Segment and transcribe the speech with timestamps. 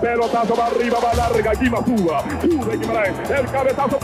[0.00, 2.24] Pelotazo va arriba, va larga, aquí va Suba.
[2.40, 3.98] Sube Guimaraes, el cabezazo.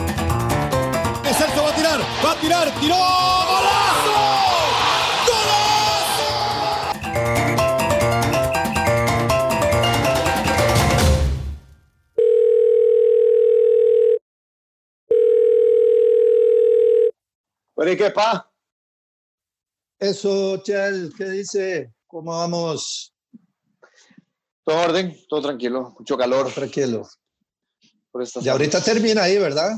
[1.36, 4.36] Celso va a tirar, va a tirar, tiró, golazo.
[17.92, 18.50] ¿y qué pa?
[19.98, 21.92] Eso, Chel, ¿qué dice?
[22.06, 23.15] ¿Cómo vamos?
[24.66, 26.52] Todo orden, todo tranquilo, mucho calor.
[26.52, 27.08] Tranquilo.
[28.10, 29.76] Por estas Y ahorita termina ahí, ¿verdad?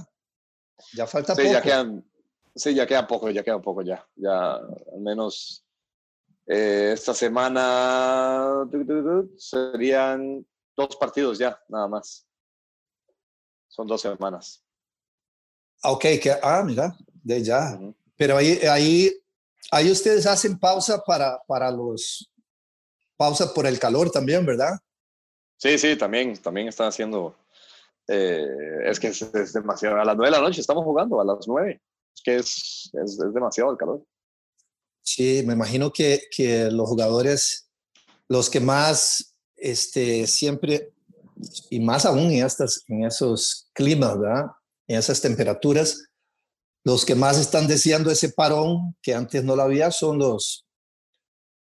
[0.94, 1.52] Ya falta Sí, poco.
[1.52, 2.10] ya quedan,
[2.54, 4.02] sí, ya queda poco, ya queda poco ya.
[4.16, 5.62] Ya al menos
[6.46, 8.64] eh, esta semana
[9.36, 12.26] serían dos partidos ya, nada más.
[13.68, 14.64] Son dos semanas.
[15.82, 17.78] Ah, Ok, que, ah, mira, de ya.
[18.16, 19.12] Pero ahí, ahí,
[19.70, 22.30] ahí ustedes hacen pausa para, para los,
[23.18, 24.78] pausa por el calor también, ¿verdad?
[25.58, 27.36] Sí, sí, también, también están haciendo.
[28.06, 28.46] eh,
[28.86, 30.00] es que es, es demasiado.
[30.00, 31.82] A las nueve de la noche estamos jugando, a las nueve.
[32.14, 34.02] Es que es, es, es demasiado el calor.
[35.02, 37.70] Sí, me imagino que, que los jugadores,
[38.28, 40.92] los que más, este, siempre,
[41.70, 44.46] y más aún en, estas, en esos climas, ¿verdad?
[44.86, 46.04] En esas temperaturas,
[46.84, 50.67] los que más están deseando ese parón, que antes no lo había, son los,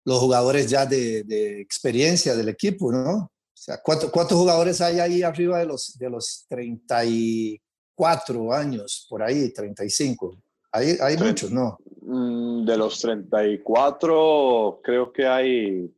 [0.04, 3.10] los jugadores ya de, de experiencia del equipo, ¿no?
[3.16, 9.22] O sea, ¿cuánto- ¿cuántos jugadores hay ahí arriba de los, de los 34 años, por
[9.22, 10.36] ahí, 35?
[10.72, 11.78] Hay, hay muchos, ¿no?
[12.02, 15.94] Mm, De los 34, creo que hay,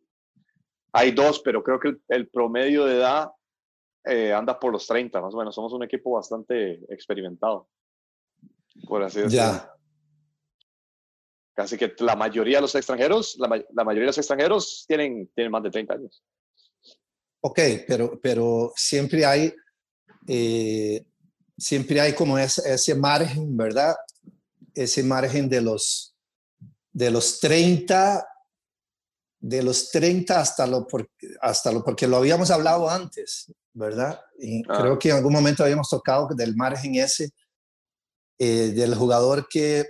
[0.93, 3.31] hay dos, pero creo que el, el promedio de edad
[4.05, 5.55] eh, anda por los 30, más o menos.
[5.55, 7.69] Somos un equipo bastante experimentado,
[8.87, 9.45] por así decirlo.
[9.45, 9.73] Ya.
[11.57, 15.51] Casi que la mayoría de los extranjeros, la, la mayoría de los extranjeros tienen, tienen
[15.51, 16.23] más de 30 años.
[17.41, 19.55] Ok, pero, pero siempre hay,
[20.29, 21.03] eh,
[21.57, 23.97] siempre hay como ese, ese margen, ¿verdad?
[24.75, 26.15] Ese margen de los,
[26.93, 28.27] de los 30,
[29.39, 31.09] de los 30 hasta lo, por-
[31.41, 34.21] hasta lo, porque lo habíamos hablado antes, ¿verdad?
[34.39, 34.79] Y Ah.
[34.79, 37.31] creo que en algún momento habíamos tocado del margen ese,
[38.39, 39.87] eh, del jugador que,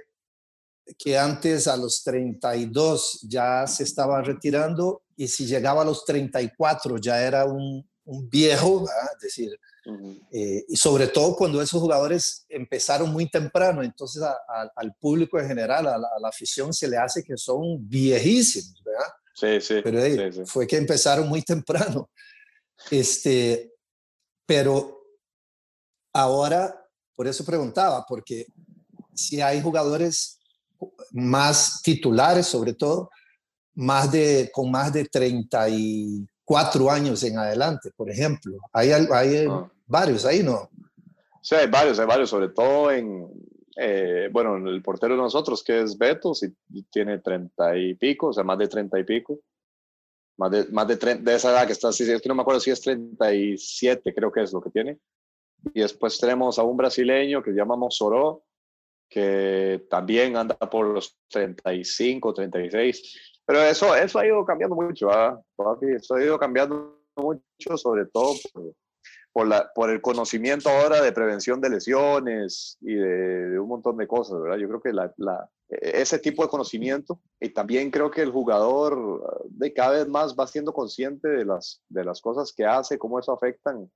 [0.99, 6.99] que antes a los 32 ya se estaba retirando y si llegaba a los 34
[6.99, 9.11] ya era un, un viejo, ¿verdad?
[9.17, 10.21] es decir, Ujú.
[10.33, 15.39] eh, y sobre todo cuando esos jugadores empezaron muy temprano, entonces a- a- al público
[15.41, 19.13] en general, a la, a la afición se le hace que son viejísimos, ¿verdad?
[19.35, 19.81] Sí, sí.
[19.83, 20.43] Pero eh, sí, sí.
[20.47, 22.09] fue que empezaron muy temprano.
[22.91, 23.73] Este,
[24.47, 25.01] pero
[26.13, 28.47] ahora, por eso preguntaba, porque
[29.15, 30.36] si hay jugadores
[31.13, 33.11] más titulares, sobre todo,
[33.75, 38.59] más de, con más de 34 años en adelante, por ejemplo.
[38.73, 39.71] Hay, hay Ah.
[39.87, 40.71] varios ahí, ¿no?
[41.43, 43.29] Sí, hay varios, hay varios, sobre todo en,
[43.77, 46.49] eh, bueno, en el portero de nosotros, que es Beto, sí,
[46.91, 49.39] tiene treinta y pico, o sea, más de treinta y pico.
[50.39, 52.43] Más de, más de, tre- de esa edad que está, sí, es que no me
[52.43, 54.99] acuerdo si es 37, creo que es lo que tiene.
[55.73, 58.45] Y después tenemos a un brasileño que se llama Mossoró,
[59.09, 63.41] que también anda por los 35, 36.
[63.45, 65.87] Pero eso, eso ha ido cambiando mucho, ¿ah, papi?
[65.97, 68.35] Eso ha ido cambiando mucho, sobre todo
[69.33, 74.07] por, la, por el conocimiento ahora de prevención de lesiones y de, un montón de
[74.09, 74.59] cosas, ¿verdad?
[74.59, 74.93] Yo creo que
[75.69, 80.35] ese tipo de conocimiento y también creo que el jugador eh, de cada vez más
[80.35, 83.91] va siendo consciente de las, de las cosas que hace, cómo eso afectan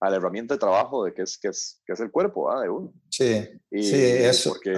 [0.00, 2.60] a la herramienta de trabajo de que es, que es, que es el cuerpo ¿ah?
[2.62, 2.92] de uno.
[3.10, 4.72] Sí, Y Sí, eso, Porque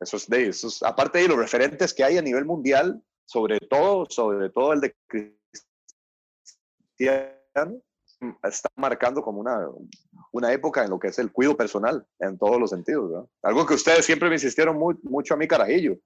[0.00, 3.60] eso es de eso es- aparte de los referentes que hay a nivel mundial, sobre
[3.60, 4.94] todo, sobre todo el de
[6.98, 7.80] Cristiano,
[8.42, 9.66] está marcando como una,
[10.32, 13.10] una época en lo que es el cuidado personal, en todos los sentidos.
[13.10, 13.26] ¿verdad?
[13.42, 15.96] Algo que ustedes siempre me insistieron mu- mucho a mí, carajillo.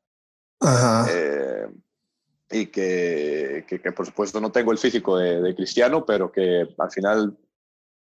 [0.61, 1.07] Ajá.
[1.11, 1.67] Eh,
[2.51, 6.69] y que, que, que, por supuesto no tengo el físico de, de Cristiano, pero que
[6.79, 7.37] al final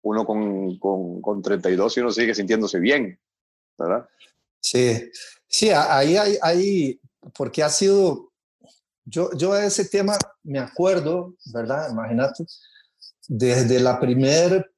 [0.06, 3.18] uno con, con, con 32 y uno sigue sintiéndose bien,
[3.76, 4.08] ¿verdad?
[4.60, 5.10] Sí,
[5.48, 7.00] sí, ahí hay, hay-
[7.34, 8.32] porque ha sido,
[9.04, 11.90] yo, yo a ese tema me acuerdo, ¿verdad?
[11.90, 12.44] Imagínate,
[13.26, 14.72] desde la primer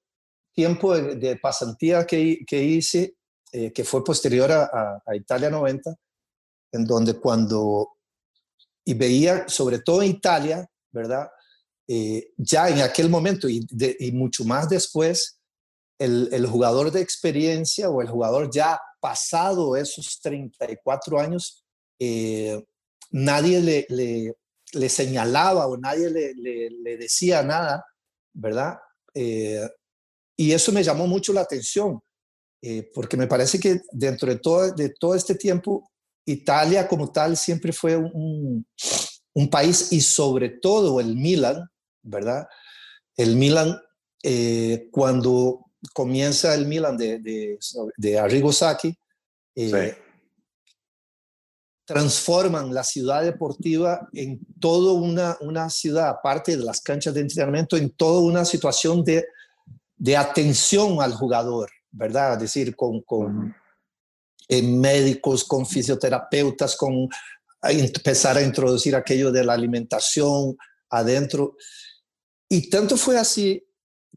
[0.54, 3.14] tiempo de, pasantía que, que hice,
[3.52, 5.94] eh, que fue posterior a, a- a Italia 90,
[6.72, 7.96] en donde cuando,
[8.82, 11.28] y veía, sobre todo en Italia, ¿verdad?
[11.88, 15.38] Eh, ya en aquel momento y, de- y mucho más después,
[15.98, 21.64] el, el jugador de experiencia o el jugador ya pasado esos 34 años,
[21.98, 22.62] eh,
[23.10, 24.34] nadie le, le-
[24.74, 27.84] le señalaba o nadie le, le- decía nada,
[28.34, 28.78] ¿verdad?
[29.14, 29.66] Eh,
[30.36, 32.00] y eso me llamó mucho la atención,
[32.62, 35.90] eh, porque me parece que dentro de todo, de todo este tiempo,
[36.26, 38.66] Italia como tal siempre fue un,
[39.34, 41.66] un país y sobre todo el Milan,
[42.08, 42.46] ¿verdad?
[43.16, 43.80] El Milan,
[44.22, 47.58] eh, cuando comienza el Milan de, de,
[47.96, 48.96] de Arrigo Sacchi,
[49.54, 49.96] eh,
[51.84, 57.76] transforman la ciudad deportiva en toda una, una ciudad, aparte de las canchas de entrenamiento,
[57.76, 59.26] en toda una situación de,
[59.96, 62.34] de atención al jugador, ¿verdad?
[62.34, 63.54] Es decir, con, con
[64.48, 67.08] eh, médicos, con fisioterapeutas, con
[67.62, 70.56] empezar a introducir aquello de la alimentación
[70.90, 71.56] adentro.
[72.48, 73.66] Y tanto fue así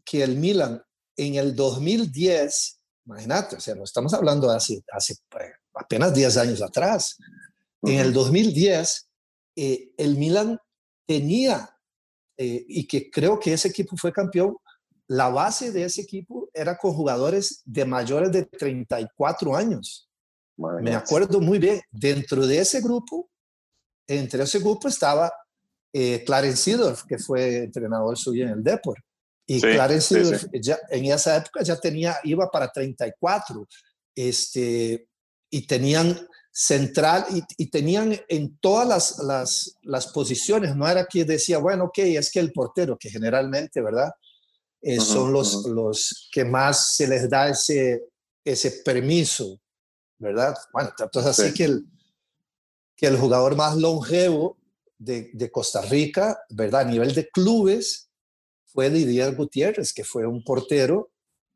[0.05, 0.81] que el Milan
[1.17, 6.61] en el 2010, imagínate, o sea, no estamos hablando hace, hace eh, apenas 10 años
[6.61, 7.17] atrás,
[7.83, 9.09] en el 2010
[9.55, 10.57] eh, el Milan
[11.05, 11.77] tenía,
[12.37, 14.57] eh, y que creo que ese equipo fue campeón,
[15.07, 20.09] la base de ese equipo era con jugadores de mayores de 34 años.
[20.57, 23.29] Me acuerdo muy bien, dentro de ese grupo,
[24.07, 25.31] entre ese grupo estaba
[25.93, 28.97] eh, Clarence Seedorf, que fue entrenador suyo en el Depor.
[29.45, 33.67] Y Clarence Seedorf Ya, en esa época ya tenía, iba para 34.
[34.15, 35.07] Este,
[35.49, 37.25] y tenían central
[37.57, 42.29] y, tenían en todas las, las, las, posiciones, no era que decía, bueno, ok, es
[42.29, 44.11] que el portero, que generalmente, ¿verdad?
[44.81, 48.03] Eh, son los, los que más se les da ese,
[48.43, 49.61] ese permiso,
[50.17, 50.55] ¿verdad?
[50.73, 51.85] Bueno, entonces así que el,
[52.97, 54.57] que el jugador más longevo
[55.01, 56.81] de, de, Costa Rica, ¿verdad?
[56.81, 58.09] A nivel de clubes,
[58.65, 61.11] fue Didier Gutiérrez, que fue un portero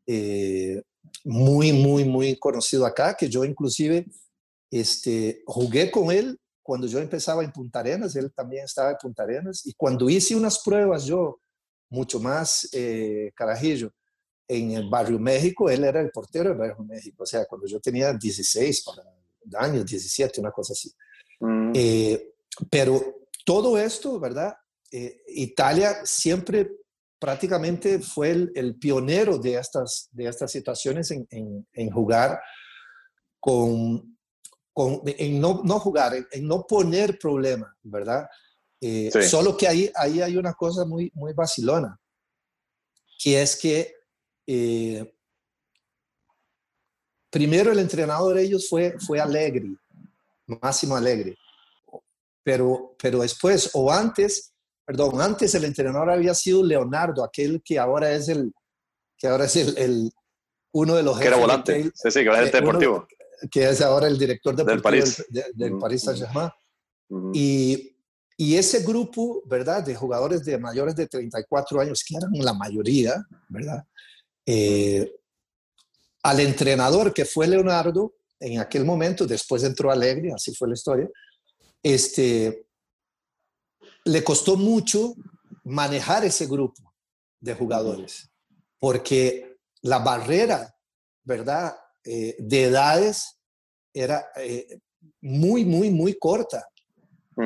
[0.07, 0.81] eh,
[1.23, 4.07] muy, muy, muy conocido acá, que yo inclusive
[4.71, 9.23] este, jugué con él cuando yo empezaba en Punta Arenas, él también estaba en Punta
[9.23, 11.39] Arenas, y cuando hice unas pruebas yo,
[11.89, 13.91] mucho más eh, carajillo,
[14.47, 17.79] en el Barrio México, él era el portero del Barrio México, o sea, cuando yo
[17.79, 18.85] tenía 16
[19.53, 20.91] años, 17, una cosa así.
[21.39, 21.71] Mm.
[21.75, 22.33] Eh,
[22.69, 23.14] pero
[23.45, 24.57] todo esto, ¿verdad?
[24.91, 26.69] Eh, Italia siempre
[27.17, 31.25] prácticamente fue el, pionero de estas, de estas situaciones en,
[31.71, 32.41] en jugar
[33.39, 34.15] con
[34.75, 38.27] en no, no jugar, en, no poner problema, ¿verdad?
[38.81, 41.97] Eh, solo que ahí, ahí hay una cosa muy, muy vacilona,
[43.17, 43.95] que es que
[44.45, 45.15] eh,
[47.29, 49.75] primero el entrenador de ellos fue, fue Alegre,
[50.45, 51.37] Máximo Alegre,
[52.45, 54.53] pero, pero después, o antes,
[54.85, 58.53] perdón, antes el entrenador había sido Leonardo, aquel que ahora es el,
[59.17, 60.11] que ahora es el,
[60.71, 61.17] uno de los...
[61.17, 63.07] Que era volante, sí, sí, que era el deportivo
[63.51, 66.49] que es ahora el director del París, del, Paris Saint-Germain.
[67.33, 67.95] y,
[68.37, 73.23] y, ese grupo, ¿verdad?, de jugadores de mayores de 34 años, que eran la mayoría,
[73.49, 73.83] ¿verdad?
[74.45, 75.15] Eh,
[76.23, 81.09] al entrenador que fue Leonardo, en aquel momento, después entró Alegre, así fue la historia,
[81.85, 82.65] este,
[84.05, 85.13] le costó mucho
[85.65, 86.95] manejar ese grupo
[87.39, 88.31] de jugadores,
[88.79, 90.75] porque la barrera,
[91.23, 91.77] ¿verdad?
[92.03, 93.39] Eh, de edades
[93.93, 94.79] era eh,
[95.21, 96.67] muy, muy, muy corta.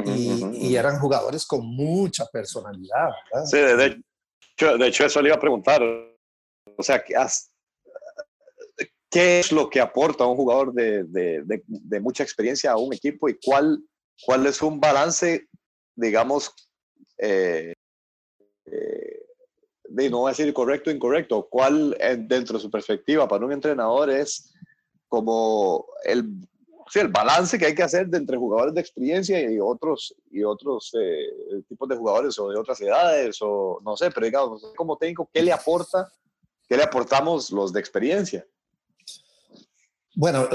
[0.05, 3.09] y, eran jugadores con mucha personalidad.
[3.43, 4.01] Sí, de,
[4.55, 5.81] hecho, de hecho eso le iba a preguntar.
[6.77, 7.03] O sea,
[9.09, 13.27] ¿qué es lo que aporta un jugador de, de, de, mucha experiencia a un equipo
[13.27, 13.83] y cuál,
[14.25, 15.47] cuál es un balance,
[15.95, 16.53] digamos,
[17.17, 17.73] eh,
[18.65, 21.97] de no voy a decir correcto o incorrecto, cuál
[22.27, 24.53] dentro de su perspectiva para un entrenador es
[25.07, 26.23] como el,
[26.89, 30.43] sí, el balance que hay que hacer de entre jugadores de experiencia y otros, y
[30.43, 34.97] otros eh, tipos de jugadores o de otras edades o no sé, pero digamos, como
[34.97, 36.11] técnico, ¿qué le aporta,
[36.67, 38.45] qué le aportamos los de experiencia?
[40.15, 40.49] Bueno,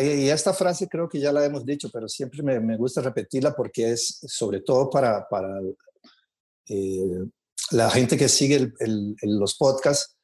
[0.00, 3.54] y esta frase creo que ya la hemos dicho, pero siempre me, me gusta repetirla
[3.54, 5.60] porque es sobre todo para, para
[6.68, 7.24] eh,
[7.70, 8.72] la gente que sigue
[9.22, 10.16] los podcasts,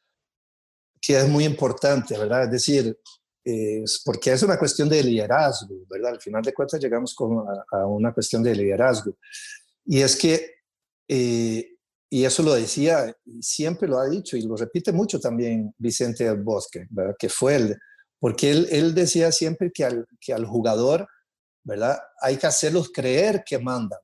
[1.00, 2.44] que es muy importante, ¿verdad?
[2.44, 2.96] Es decir,
[4.04, 6.12] porque es una cuestión de liderazgo, ¿verdad?
[6.12, 7.16] Al final de cuentas llegamos
[7.72, 9.16] a, una cuestión de liderazgo.
[9.84, 10.54] Y es que,
[11.08, 11.76] eh,
[12.08, 16.42] y eso lo decía, siempre lo ha dicho y lo repite mucho también Vicente del
[16.42, 17.16] Bosque, ¿verdad?
[17.18, 17.76] Que fue él,
[18.22, 21.08] porque él, él decía siempre que al, que al jugador,
[21.64, 21.98] ¿verdad?
[22.20, 23.98] Hay que hacerlos creer que mandan,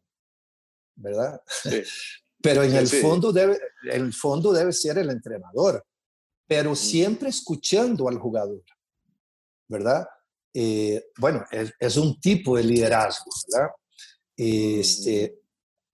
[0.97, 1.41] ¿verdad?
[2.43, 5.85] Pero en el, Fondo debe, el fondo debe ser el entrenador,
[6.47, 8.63] pero siempre escuchando al jugador,
[9.69, 10.07] ¿verdad?
[10.55, 13.71] Eh, bueno, es, un tipo de liderazgo, ¿verdad?
[14.37, 15.41] Este,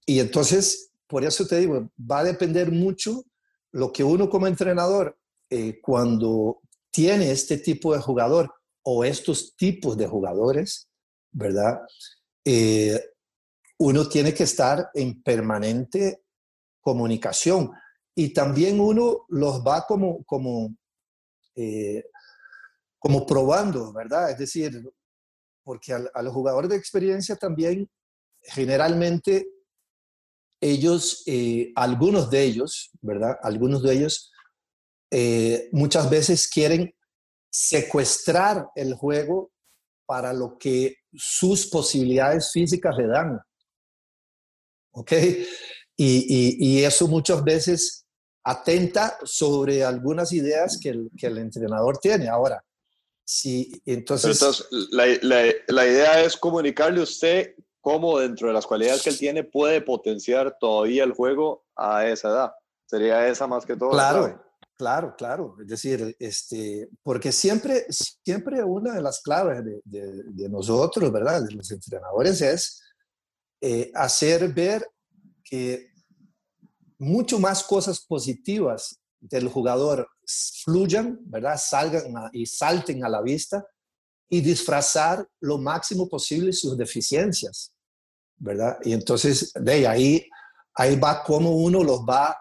[0.05, 3.25] y entonces, por eso te digo, va a depender mucho
[3.73, 6.61] lo que uno como entrenador, eh, cuando
[6.95, 10.89] tiene este tipo de jugador o estos tipos de jugadores,
[11.33, 11.81] ¿verdad?
[12.45, 13.03] Eh,
[13.79, 16.23] uno tiene que estar en permanente
[16.81, 17.73] comunicación
[18.15, 20.77] y también uno los va como, como,
[21.57, 22.05] eh,
[23.01, 24.31] como probando, ¿verdad?
[24.31, 24.89] Es decir,
[25.65, 27.91] porque a, los jugadores de experiencia también
[28.41, 29.49] generalmente
[30.61, 33.37] ellos, eh, algunos de ellos, ¿verdad?
[33.43, 34.31] Algunos de ellos
[35.17, 36.93] eh, muchas veces quieren
[37.49, 39.53] secuestrar el juego
[40.07, 43.41] para lo que sus posibilidades físicas le dan.
[44.91, 45.13] ¿Ok?
[45.97, 48.05] Y, eso muchas veces
[48.43, 52.29] atenta sobre algunas ideas que el, que el entrenador tiene.
[52.29, 52.65] Ahora,
[53.25, 54.43] si entonces...
[54.43, 59.11] entonces la, la, la, idea es comunicarle a usted cómo dentro de las cualidades que
[59.11, 62.53] él tiene puede potenciar todavía el juego a esa edad.
[62.87, 63.91] Sería esa más que todo.
[63.91, 64.43] Claro,
[64.77, 65.57] claro, claro.
[65.61, 71.43] Es decir, este, porque siempre, siempre una de las claves de, de, nosotros, ¿verdad?
[71.43, 72.83] De los entrenadores es
[73.61, 74.87] eh, hacer ver
[75.43, 75.93] que
[76.99, 80.09] mucho más cosas positivas del jugador
[80.65, 81.59] fluyan, ¿verdad?
[81.59, 83.67] Salgan y salten a la vista
[84.29, 87.73] y disfrazar lo máximo posible sus deficiencias,
[88.37, 88.79] ¿verdad?
[88.83, 90.29] Y entonces de ahí,
[90.75, 92.37] ahí va como uno los va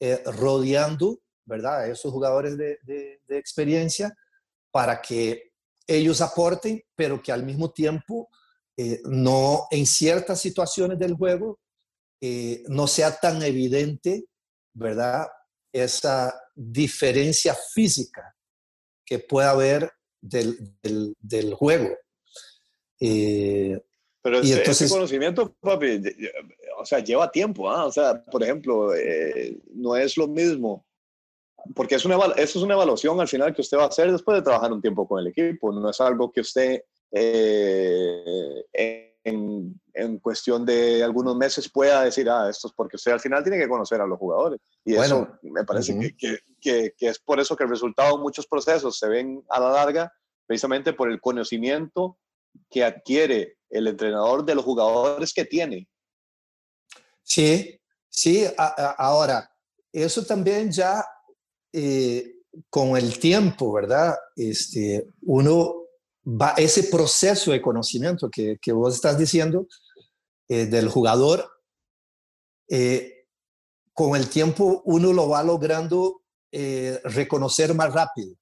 [0.00, 1.80] eh, rodeando, ¿verdad?
[1.80, 4.16] A esos jugadores de, de, experiencia
[4.70, 5.52] para que
[5.86, 8.28] ellos aporten, pero que al mismo tiempo
[8.76, 11.60] eh, no en ciertas situaciones del juego
[12.20, 14.24] eh, no sea tan evidente,
[14.72, 15.26] ¿verdad?
[15.72, 18.34] Esa diferencia física
[19.04, 20.74] que pueda haber del,
[21.20, 21.94] del, juego.
[22.98, 23.78] Eh,
[24.22, 26.00] Pero ese, entonces, conocimiento, papi,
[26.78, 27.84] o sea, lleva tiempo, ¿ah?
[27.84, 30.86] O sea, por ejemplo, eh, no es lo mismo,
[31.74, 34.36] porque es una, eso es una evaluación al final que usted va a hacer después
[34.36, 36.82] de trabajar un tiempo con el equipo, no es algo que usted
[39.24, 43.42] en, en, cuestión de algunos meses pueda decir, ah, esto es porque usted al final
[43.42, 44.60] tiene que conocer a los jugadores.
[44.84, 48.22] Y bueno, eso me parece que, que, que, es por eso que el resultado de
[48.22, 50.12] muchos procesos se ven a la larga,
[50.46, 52.18] precisamente por el conocimiento
[52.68, 55.88] que adquiere el entrenador de los jugadores que tiene.
[57.22, 58.44] Sí, sí,
[58.98, 59.50] ahora,
[59.92, 61.04] eso también ya
[61.76, 62.36] eh,
[62.70, 64.14] con el tiempo, ¿verdad?
[64.36, 65.74] Este, uno
[66.24, 69.66] va ese proceso de conocimiento que, vos estás diciendo
[70.46, 71.50] eh, del jugador,
[72.68, 73.26] eh,
[73.92, 76.22] con el tiempo uno lo va logrando
[77.02, 78.36] reconocer más rápido,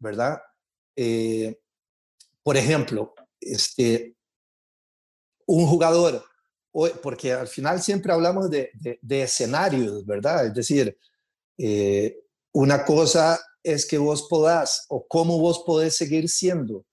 [0.00, 0.40] ¿verdad?
[2.42, 4.16] por ejemplo, este,
[5.46, 6.24] un jugador,
[7.00, 10.46] porque al final siempre hablamos de, de escenarios, ¿verdad?
[10.46, 10.98] Es decir,
[12.52, 16.84] una cosa es que vos podás o cómo vos podés seguir siendo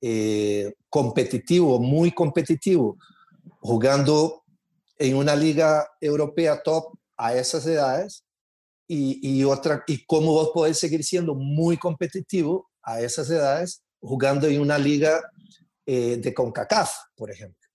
[0.00, 2.98] eh, competitivo, muy competitivo,
[3.60, 4.42] jugando
[4.96, 8.24] en una liga europea top a esas edades
[8.90, 14.60] y, otra, y cómo vos podés seguir siendo muy competitivo a esas edades jugando en
[14.60, 15.20] una liga
[15.84, 17.68] eh, de CONCACAF, por ejemplo,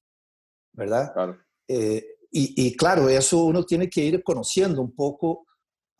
[0.71, 1.13] ¿verdad?
[1.67, 5.45] Eh, y, y, claro, eso uno tiene que ir conociendo un poco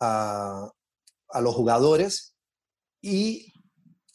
[0.04, 0.70] a,
[1.28, 2.34] a los jugadores
[3.00, 3.52] y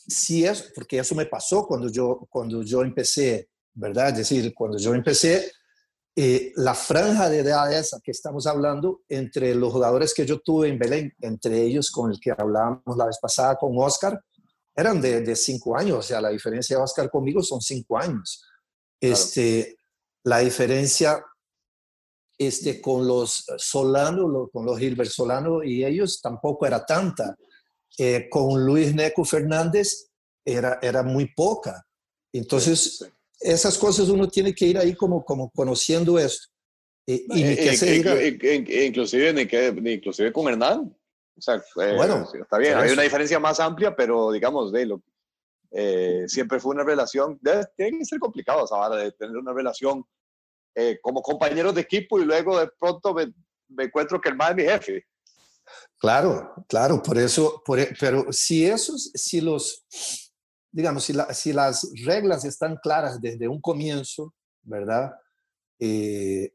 [0.08, 4.10] si es, porque eso me pasó cuando yo, cuando yo empecé, ¿verdad?
[4.10, 5.52] Es decir, cuando yo empecé,
[6.16, 10.68] eh, la franja de edad esa que estamos hablando entre los jugadores que yo tuve
[10.68, 14.20] en Belén, entre ellos con el que hablábamos la vez pasada con Oscar,
[14.76, 18.44] eran de, de cinco años, o sea, la diferencia de Oscar conmigo son cinco años.
[19.00, 19.78] Este,
[20.24, 21.24] La diferencia
[22.40, 27.36] este, con los Solano, con los Gilbert Solano y ellos tampoco era tanta.
[27.98, 30.10] Eh, con Luis Neco Fernández
[30.46, 31.86] era, era muy poca.
[32.32, 33.06] Entonces,
[33.42, 36.48] esas cosas uno tiene que ir ahí como, como conociendo esto.
[37.06, 37.44] y
[38.86, 39.42] inclusive,
[39.94, 40.96] inclusive con Hernán.
[41.38, 45.02] O sea, eh, bueno, está bien, hay una diferencia más amplia, pero digamos, de lo,
[45.72, 47.40] eh, siempre fue una relación,
[47.76, 50.06] tiene que ser complicado, esa de tener una relación
[51.02, 53.34] como compañeros de equipo y luego de pronto me,
[53.70, 55.06] me encuentro que el más es mi jefe.
[55.98, 59.86] Claro, claro, por eso, por, e, pero si esos, si los,
[60.72, 65.12] digamos, si, si, las reglas están claras desde un comienzo, ¿verdad?
[65.78, 66.54] Eh,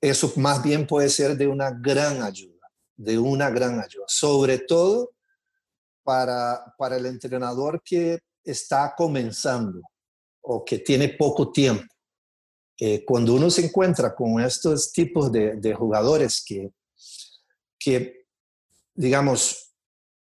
[0.00, 5.12] eso más bien puede ser de una gran ayuda, de una gran ayuda, sobre todo
[6.02, 9.82] para, para el entrenador que está comenzando
[10.40, 11.84] o que tiene poco tiempo.
[12.80, 16.70] Eh, cuando uno se encuentra con estos tipos de, de jugadores que,
[17.78, 18.26] que
[18.94, 19.74] digamos,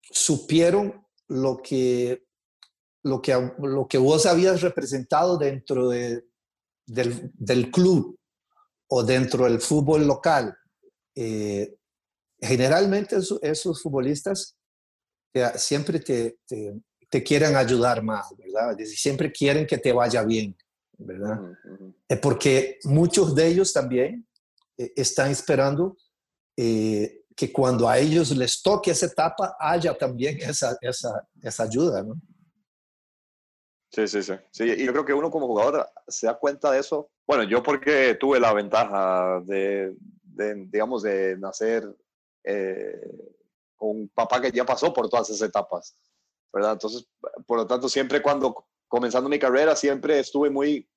[0.00, 2.24] supieron lo que,
[3.04, 6.24] lo que, lo que vos habías representado dentro de,
[6.86, 8.18] del, del club
[8.88, 10.56] o dentro del fútbol local.
[11.14, 11.76] Eh,
[12.40, 14.56] generalmente esos, futbolistas
[15.56, 18.76] siempre te, te, quieren ayudar más, ¿verdad?
[18.84, 20.56] siempre quieren que te vaya bien,
[21.04, 21.40] ¿verdad?
[22.08, 24.26] es Porque muchos de ellos también
[24.76, 25.96] eh, están esperando
[26.56, 32.02] eh, que cuando a ellos les toque esa etapa haya también esa, esa, esa ayuda,
[32.02, 32.14] ¿no?
[33.90, 34.64] Sí, sí, sí, sí.
[34.64, 37.10] Y yo creo que uno como jugador se da cuenta de eso.
[37.26, 41.84] Bueno, yo porque tuve la ventaja de, de digamos, de nacer
[42.44, 43.00] eh,
[43.76, 45.94] con un papá que ya pasó por todas esas etapas,
[46.52, 46.72] ¿verdad?
[46.72, 47.06] Entonces,
[47.46, 50.88] por lo tanto, siempre cuando comenzando mi carrera, siempre estuve muy,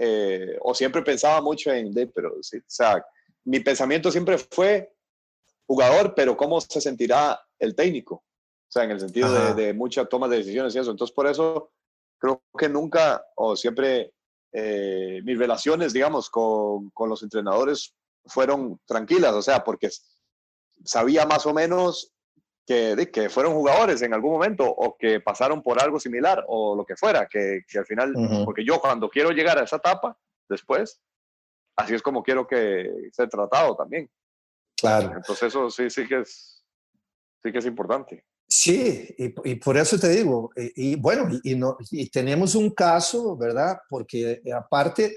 [0.00, 3.04] eh, o siempre pensaba mucho en, pero sí, o sea,
[3.44, 4.94] mi pensamiento siempre fue
[5.66, 8.14] jugador, pero ¿cómo se sentirá el técnico?
[8.16, 10.90] O sea, en el sentido de, de muchas tomas de decisiones y eso.
[10.92, 11.72] Entonces, por eso
[12.18, 14.12] creo que nunca o siempre
[14.52, 19.90] eh, mis relaciones, digamos, con, con, los entrenadores fueron tranquilas, o sea, porque
[20.84, 22.12] sabía más o menos
[22.68, 26.84] que, que fueron jugadores en algún momento o que pasaron por algo similar o lo
[26.84, 28.12] que fuera, que, que al final,
[28.44, 31.00] porque yo cuando quiero llegar a esa etapa, después,
[31.76, 34.10] así es como quiero que sea tratado también.
[34.76, 35.14] Claro.
[35.16, 36.62] Entonces eso sí, sí que es,
[37.42, 38.22] sí que es importante.
[38.46, 43.78] Sí, y, por eso te digo, y, bueno, y, no, y tenemos un caso, ¿verdad?
[43.88, 45.16] Porque aparte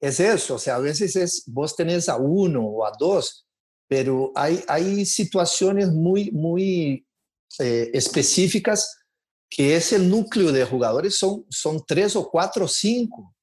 [0.00, 3.46] es eso, o sea, a veces es, vos tenés a uno o a dos,
[3.90, 7.04] pero hay, hay situaciones muy, muy
[7.58, 9.02] eh, específicas
[9.48, 13.34] que es el núcleo de jugadores, son, son tres o cuatro o cinco,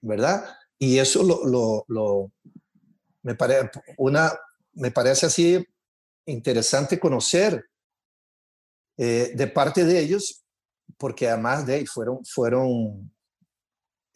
[0.00, 0.48] ¿verdad?
[0.78, 2.32] Y eso lo, lo, lo
[3.20, 4.32] me, parece una,
[4.72, 5.62] me parece así
[6.24, 7.66] interesante conocer
[8.96, 10.42] eh, de parte de ellos,
[10.96, 13.12] porque además de ahí fueron, fueron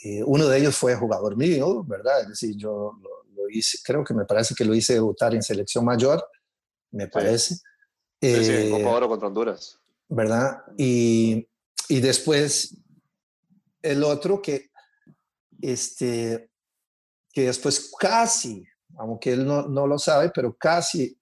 [0.01, 2.23] eh, uno de ellos fue jugador mío, ¿verdad?
[2.23, 3.18] Es decir, yo lo,
[3.51, 6.25] hice, creo que me parece que lo hice debutar en selección mayor,
[6.91, 7.55] me parece.
[8.21, 9.79] Sí, sí, eh, contra Honduras.
[10.09, 10.63] ¿Verdad?
[10.77, 11.47] Y,
[11.89, 12.77] y después
[13.83, 14.71] el otro que,
[15.61, 16.51] este,
[17.33, 18.65] que después casi,
[18.97, 21.17] aunque él no, no lo sabe, pero casi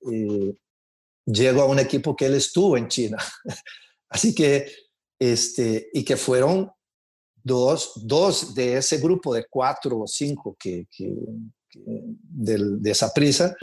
[1.24, 3.18] llegó a un equipo que él estuvo en China.
[4.08, 4.70] Así que,
[5.18, 6.70] este, y que fueron
[7.34, 10.86] dos, dos de ese grupo de cuatro o cinco que,
[11.74, 13.54] de, esa prisa,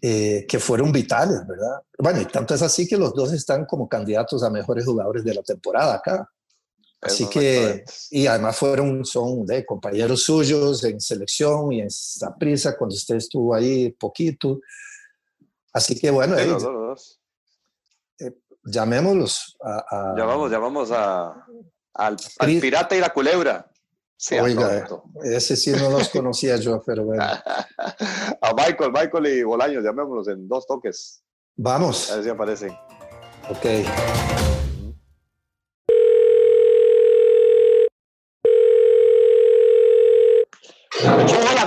[0.00, 1.82] eh, que fueron vitales, ¿verdad?
[1.98, 5.34] Bueno, y tanto es así que los dos están como candidatos a mejores jugadores de
[5.34, 6.28] la temporada acá.
[7.00, 11.88] Así que, y además fueron, son de compañeros suyos en selección y en
[12.38, 14.60] prisa cuando usted estuvo ahí poquito.
[15.72, 16.48] Así que bueno, eh,
[18.64, 21.46] llamémoslos a, Llamamos, llamamos a,
[21.94, 22.16] al,
[22.60, 23.70] pirata y la culebra.
[24.42, 24.88] Oiga,
[25.22, 27.22] ese sí no los conocía yo, pero bueno.
[28.40, 31.22] a Michael, Michael y Bolaños, llamémoslos en dos toques.
[31.56, 32.10] Vamos.
[32.10, 32.76] A ver si aparecen.
[33.48, 33.66] Ok.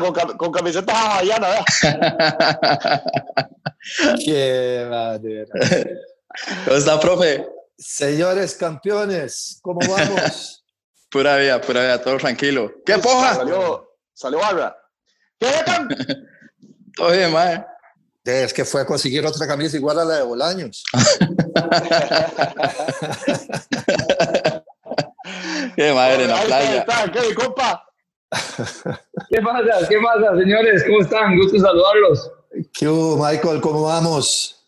[0.10, 1.66] con, con camisetas hawaianas,
[4.26, 5.46] Qué madre.
[6.66, 7.48] ¿Cómo está, profe?
[7.78, 10.61] Señores campeones, ¿cómo vamos?
[11.12, 12.74] Pura vida, pura vida, todo tranquilo.
[12.86, 13.36] ¿Qué poja?
[13.36, 14.76] Salió, salió Barbara.
[15.38, 15.48] ¿Qué
[16.96, 17.66] Todo bien, madre.
[18.24, 20.84] Es que fue a conseguir otra camisa igual a la de Bolaños.
[25.76, 26.86] Qué madre en la playa.
[27.12, 27.84] ¿Qué, compa?
[29.30, 29.88] ¿Qué pasa?
[29.90, 30.84] ¿Qué pasa, señores?
[30.86, 31.36] ¿Cómo están?
[31.38, 32.32] Gusto saludarlos.
[32.74, 33.62] ¿Qué hubo, Michael?
[33.62, 34.64] ¿Cómo vamos?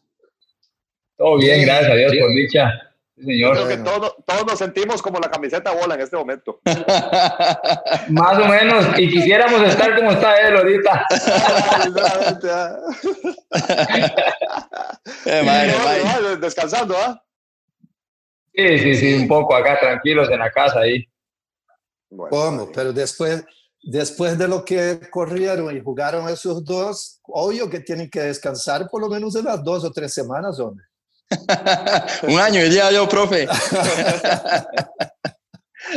[1.17, 2.92] Todo bien, gracias a Dios, por dicha.
[3.23, 3.55] Señor.
[3.55, 6.59] Creo que todos, todos nos sentimos como la camiseta bola en este momento.
[8.09, 11.07] Más o menos, y quisiéramos estar como está él ahorita.
[15.25, 17.19] eh, Descansando, ¿ah?
[18.55, 21.07] Sí, sí, sí, un poco acá, tranquilos en la casa ahí.
[22.29, 22.71] ¿Cómo?
[22.71, 23.43] Pero después,
[23.81, 29.01] después de lo que corrieron y jugaron esos dos, obvio que tienen que descansar por
[29.01, 30.85] lo menos unas dos o tres semanas, hombre.
[32.23, 33.47] Un año, diría yo, profe.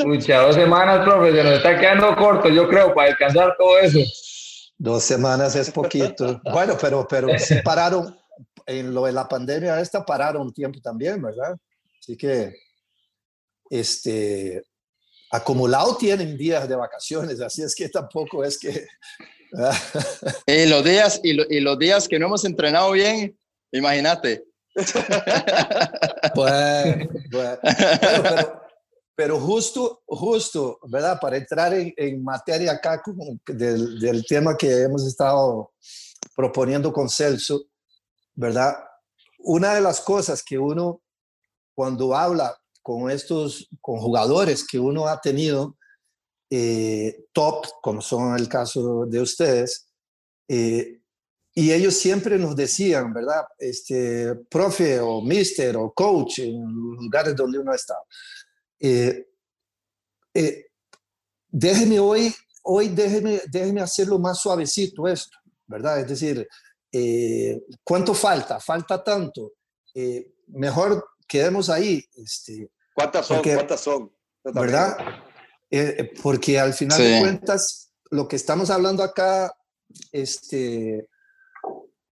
[0.05, 4.01] Muchas dos semanas, profe, se nos está quedando corto, yo creo, para descansar todo eso.
[4.79, 6.41] Dos semanas es poquito.
[6.53, 7.29] bueno, pero, pero
[7.65, 8.15] pararon,
[8.67, 11.57] en lo de la pandemia esta pararon un tiempo también, ¿verdad?
[11.99, 12.55] Así que,
[13.71, 14.63] este,
[15.31, 18.87] acumulado tienen días de vacaciones, así es que tampoco es que...
[20.47, 23.39] y, los días, y, los días que no hemos entrenado bien,
[23.73, 24.45] imagínate.
[26.35, 27.59] Bueno, bueno.
[27.63, 28.63] Bueno, pero,
[29.15, 31.19] pero justo, justo, ¿verdad?
[31.21, 35.73] Para entrar en, en materia acá con- del, del tema que hemos estado
[36.35, 37.65] proponiendo con Celso,
[38.35, 38.75] ¿verdad?
[39.39, 41.01] Una de las cosas que uno,
[41.75, 45.77] cuando habla con estos, con jugadores que uno ha tenido
[46.51, 49.89] eh, top, como son el caso de ustedes,
[50.49, 51.01] eh,
[51.59, 53.43] y ellos siempre nos decían, ¿verdad?
[53.59, 58.03] Este, profe o mister o coach en lugares donde uno ha estado.
[58.79, 59.27] Eh,
[60.35, 60.67] eh,
[61.49, 66.01] déjeme hoy, hoy déjeme, déjeme hacerlo más suavecito esto, ¿verdad?
[66.01, 66.47] Es decir,
[66.93, 68.61] eh, ¿cuánto falta?
[68.61, 69.55] Falta tanto.
[69.95, 73.37] Eh, mejor quedemos ahí, este, ¿Cuántas son?
[73.39, 74.13] Porque- ¿Cuántas son?
[74.45, 74.97] ¿verdad?
[75.71, 77.03] Eh, eh, porque al final Sí.
[77.05, 79.57] de cuentas, lo que estamos hablando acá,
[80.13, 81.09] este,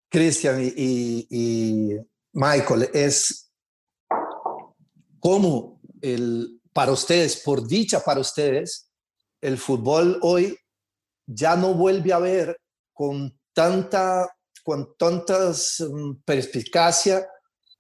[0.09, 1.99] Cristian y, y- y
[2.33, 3.51] Michael, es
[5.21, 8.91] cómo el, para ustedes, por dicha para ustedes,
[9.41, 10.57] el fútbol hoy
[11.27, 12.57] ya no vuelve a ver
[12.93, 14.29] con tanta,
[14.65, 17.29] con tantas mm, perspicacia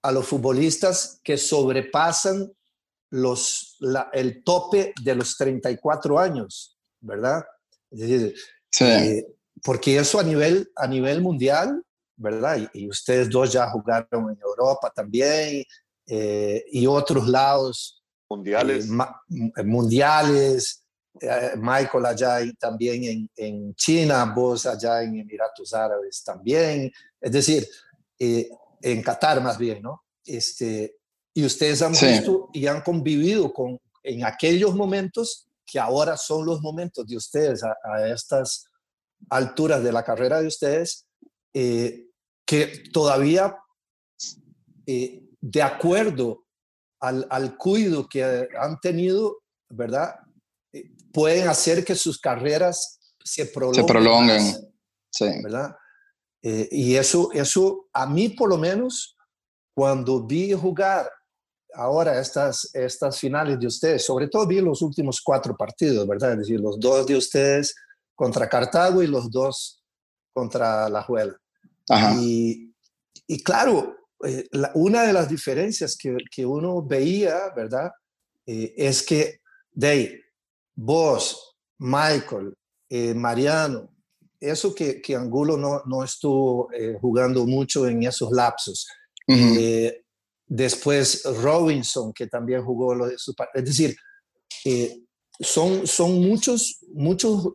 [0.03, 2.53] a los futbolistas que sobrepasan
[3.11, 7.43] los, la- el tope de los 34 años, ¿verdad?
[7.91, 8.35] Es decir,
[8.71, 8.85] Sí.
[8.85, 9.27] eh,
[9.62, 11.83] porque eso a nivel, a nivel mundial,
[12.19, 12.59] ¿verdad?
[12.75, 15.65] Y, y ustedes dos ya jugaron en Europa también
[16.07, 18.87] eh, y otros lados Mundiales.
[18.87, 20.85] eh, ma- m- mundiales,
[21.21, 27.33] eh, Michael allá y también en, en China, vos allá en Emiratos Árabes también, es
[27.33, 27.67] decir,
[28.19, 28.49] eh,
[28.83, 30.03] en Qatar más bien, ¿no?
[30.25, 30.97] Este,
[31.35, 32.07] y ustedes han Sí.
[32.07, 37.63] visto y han convivido con en aquellos momentos que ahora son los momentos de ustedes
[37.63, 38.67] a, a estas
[39.31, 41.07] alturas de la carrera de ustedes,
[41.53, 42.07] eh,
[42.49, 43.59] que todavía,
[44.87, 46.47] eh, de acuerdo
[46.99, 50.15] al, al cuidado que han tenido, ¿verdad?
[50.73, 53.85] Eh, pueden hacer que sus carreras se prolonguen.
[53.85, 54.73] Se prolonguen.
[55.13, 55.27] Sí.
[55.43, 55.77] ¿verdad?
[56.43, 59.15] Eh, y eso, eso, a mí por lo menos,
[59.77, 61.11] cuando vi jugar
[61.75, 66.33] ahora estas, estas finales de ustedes, sobre todo vi los últimos cuatro partidos, ¿verdad?
[66.33, 67.75] Es decir, los dos de ustedes
[68.15, 69.85] contra Cartago y los dos
[70.33, 71.39] contra La Juela.
[71.88, 72.14] Ajá.
[72.20, 72.72] Y,
[73.27, 77.90] y claro, eh, la- una de las diferencias que, que uno veía, ¿verdad?
[78.46, 79.40] Eh, es que
[79.72, 80.20] de ahí,
[80.74, 82.55] vos, Michael,
[82.90, 83.94] eh, Mariano,
[84.40, 88.87] eso que, que Angulo no, no estuvo eh, jugando mucho en esos lapsos.
[89.27, 89.38] Ujú.
[89.59, 90.05] Eh,
[90.46, 93.96] después Robinson, que también jugó lo de su par- Es decir,
[94.64, 95.01] eh,
[95.40, 97.48] son, son muchos, muchos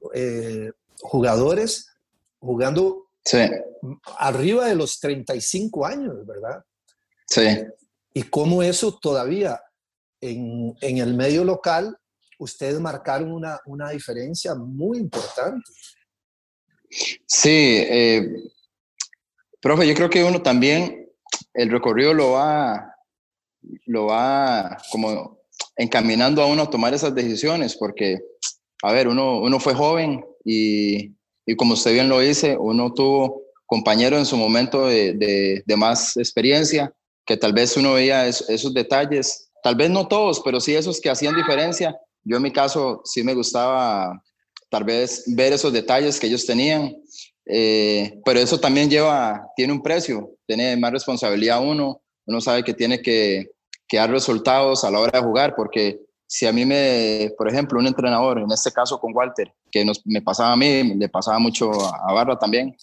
[1.01, 1.87] jugadores
[2.39, 3.39] jugando Sí.
[4.17, 6.63] arriba de los 35 años, ¿verdad?
[7.27, 7.43] Sí.
[8.13, 9.61] Y cómo eso todavía
[10.21, 11.97] en, en el medio local,
[12.37, 15.71] ustedes marcaron una, una diferencia muy importante.
[17.27, 18.27] Sí, eh,
[19.61, 21.09] profe, yo creo que uno también,
[21.53, 22.95] el recorrido lo va,
[23.85, 25.39] lo va como
[25.75, 28.19] encaminando a uno a tomar esas decisiones, porque,
[28.83, 33.41] a ver, uno, uno fue joven y, y como usted bien lo dice, uno tuvo
[33.65, 36.93] compañeros en su momento de, más experiencia,
[37.25, 40.99] que tal vez uno veía es- esos detalles, tal vez no todos, pero sí esos
[40.99, 41.95] que hacían diferencia.
[42.23, 44.21] Yo en mi caso sí me gustaba
[44.69, 46.95] tal vez ver esos detalles que ellos tenían,
[47.45, 52.73] eh, pero eso también lleva, tiene un precio, tiene más responsabilidad uno, uno sabe que
[52.73, 53.47] tiene que
[53.91, 57.87] dar resultados a la hora de jugar, porque si a mí me, por ejemplo, un
[57.87, 61.71] entrenador, en este caso con Walter, que nos, me pasaba a mí, le pasaba mucho
[61.71, 62.75] a, Barra también,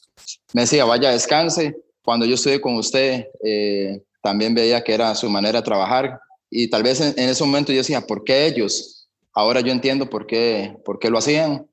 [0.52, 5.28] me decía, vaya, descanse, cuando yo estuve con usted, eh, también veía que era su
[5.28, 9.08] manera de trabajar, y tal vez en, ese momento yo decía, ¿por qué ellos?
[9.32, 11.66] Ahora yo entiendo por qué, por qué lo hacían,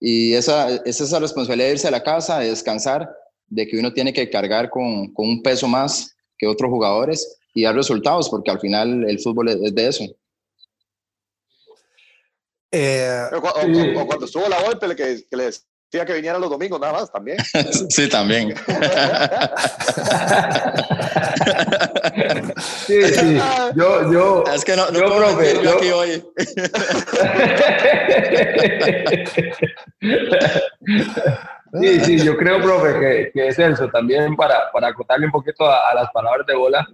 [0.00, 3.08] y esa, es esa responsabilidad de irse a la casa, de descansar,
[3.48, 7.64] de que uno tiene que cargar con, con un peso más que otros jugadores y
[7.64, 10.04] dar resultados, porque al final el fútbol es de eso.
[12.70, 13.94] Eh, O, o- Sí.
[13.96, 17.10] o cuando estuvo la golpe, que, que le decía que viniera los domingos nada más
[17.10, 17.38] también.
[17.88, 18.54] Sí, también.
[22.86, 23.38] Sí, sí.
[23.74, 26.24] Yo, yo, es que no, no Yo, puedo profe, yo yo- aquí hoy.
[31.80, 35.90] Sí, sí, yo creo, profe, que, que Celso, también para, para acotarle un poquito a,
[35.90, 36.86] a las palabras de Bola,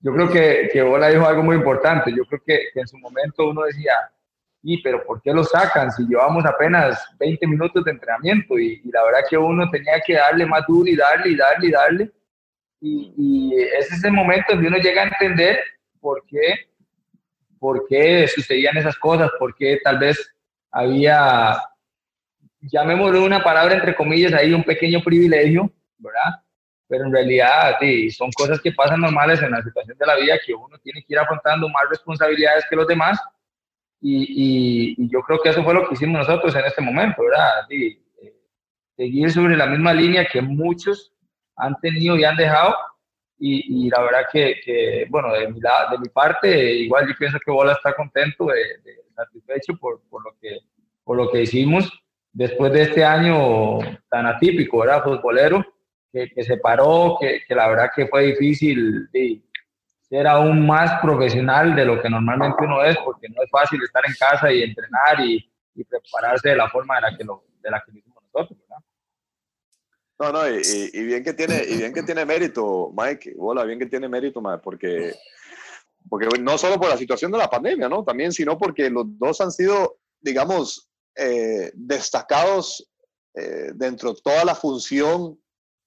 [0.00, 2.12] yo creo que, que Bola dijo algo muy importante.
[2.14, 3.92] Yo creo que, que en su momento uno decía,
[4.62, 8.58] y pero ¿por qué lo sacan si llevamos apenas 20 minutos de entrenamiento?
[8.58, 11.70] Y, la verdad que uno tenía que darle más duro y darle y darle y
[11.70, 12.12] darle.
[12.80, 15.60] Y, y ese es el momento donde uno llega a entender
[16.00, 16.68] por qué,
[17.58, 20.34] por qué sucedían esas cosas, por qué tal vez
[20.70, 21.56] había,
[22.60, 26.42] llamémoslo una palabra entre comillas, ahí un pequeño privilegio, ¿verdad?
[26.88, 30.38] Pero en realidad sí, son cosas que pasan normales en la situación de la vida
[30.44, 33.18] que uno tiene que ir afrontando más responsabilidades que los demás.
[34.00, 37.66] Y, y, yo creo que eso fue lo que hicimos nosotros en este momento, ¿verdad?
[37.68, 38.34] Sí, eh,
[38.96, 41.12] seguir sobre la misma línea que muchos
[41.56, 42.74] han tenido y han dejado.
[43.40, 47.38] Y, y la verdad que, que, bueno, de mi, de mi parte, igual yo pienso
[47.44, 50.58] que Bola está contento, de, de satisfecho por, por, lo que,
[51.04, 51.90] por lo que hicimos
[52.32, 55.02] después de este año tan atípico, ¿verdad?
[55.02, 55.64] Futbolero,
[56.12, 59.40] que, que se paró, que, que, la verdad que fue difícil de
[60.08, 64.02] ser aún más profesional de lo que normalmente uno es, porque no es fácil estar
[64.06, 67.70] en casa y entrenar y, y prepararse de la forma de la que lo, de
[67.70, 68.84] la que lo hicimos nosotros, ¿verdad?
[70.20, 73.78] No, no, y, y, bien que tiene, y bien que tiene mérito, Mike, hola, bien
[73.78, 75.14] que tiene mérito, Mike, porque,
[76.08, 78.02] porque no solo por la situación de la pandemia, ¿no?
[78.02, 82.90] También, sino porque los dos han sido, digamos, eh, destacados
[83.34, 85.38] eh, dentro de toda la función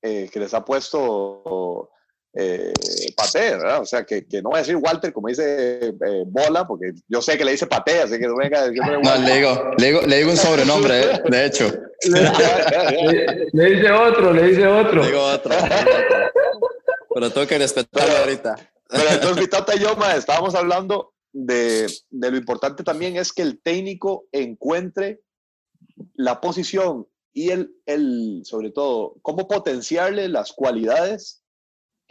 [0.02, 1.90] eh, que les ha puesto
[2.34, 2.74] eh,
[3.16, 3.82] Pate, ¿verdad?
[3.82, 7.22] O sea, que, que, no voy a decir Walter como dice eh, Bola, porque yo
[7.22, 10.18] sé que le dice Pate, así que no venga No, le digo, le digo, le
[10.18, 11.22] digo un sobrenombre, ¿eh?
[11.30, 11.74] de hecho.
[12.04, 15.02] le, le, dice otro, le dice otro.
[15.02, 15.52] Le digo otro.
[17.14, 18.56] Pero tengo que respetarlo ahorita.
[18.88, 23.34] Pero entonces, mi tata y yo, ma, estábamos hablando de, de lo importante también es
[23.34, 25.22] que el técnico encuentre
[26.16, 31.41] la posición y el, el, sobre todo, cómo potenciarle las cualidades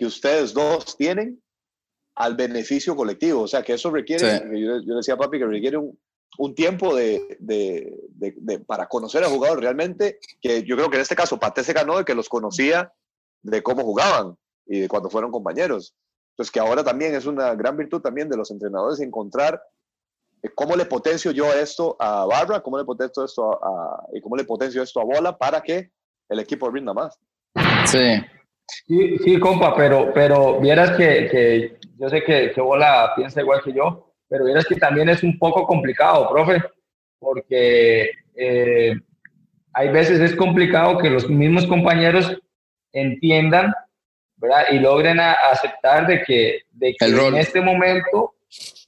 [0.00, 1.42] que ustedes dos tienen
[2.14, 3.42] al beneficio colectivo.
[3.42, 4.44] O sea, que eso requiere, sí.
[4.58, 6.00] yo, yo, decía a papi que requiere un,
[6.38, 10.96] un tiempo de, de, de, de, para conocer al jugador realmente, que yo creo que
[10.96, 12.94] en este caso Pate se ganó de que los conocía
[13.42, 15.94] de cómo jugaban y de cuando fueron compañeros.
[16.30, 19.62] Entonces, que ahora también es una gran virtud también de los entrenadores encontrar
[20.54, 24.36] cómo le potencio yo esto a Barra, cómo le potencio esto a, a, y cómo
[24.36, 25.90] le potencio esto a Bola para que
[26.30, 27.18] el equipo rinda más.
[27.84, 28.16] Sí.
[28.86, 33.60] Sí, sí, compa, pero, pero vieras que, que yo sé que, que Bola piensa igual
[33.62, 36.62] que yo, pero vieras que también es un poco complicado, profe,
[37.18, 38.94] porque eh,
[39.72, 42.36] hay veces es complicado que los mismos compañeros
[42.92, 43.72] entiendan,
[44.36, 44.64] ¿verdad?
[44.70, 48.34] Y logren a, aceptar de que, de que en este momento,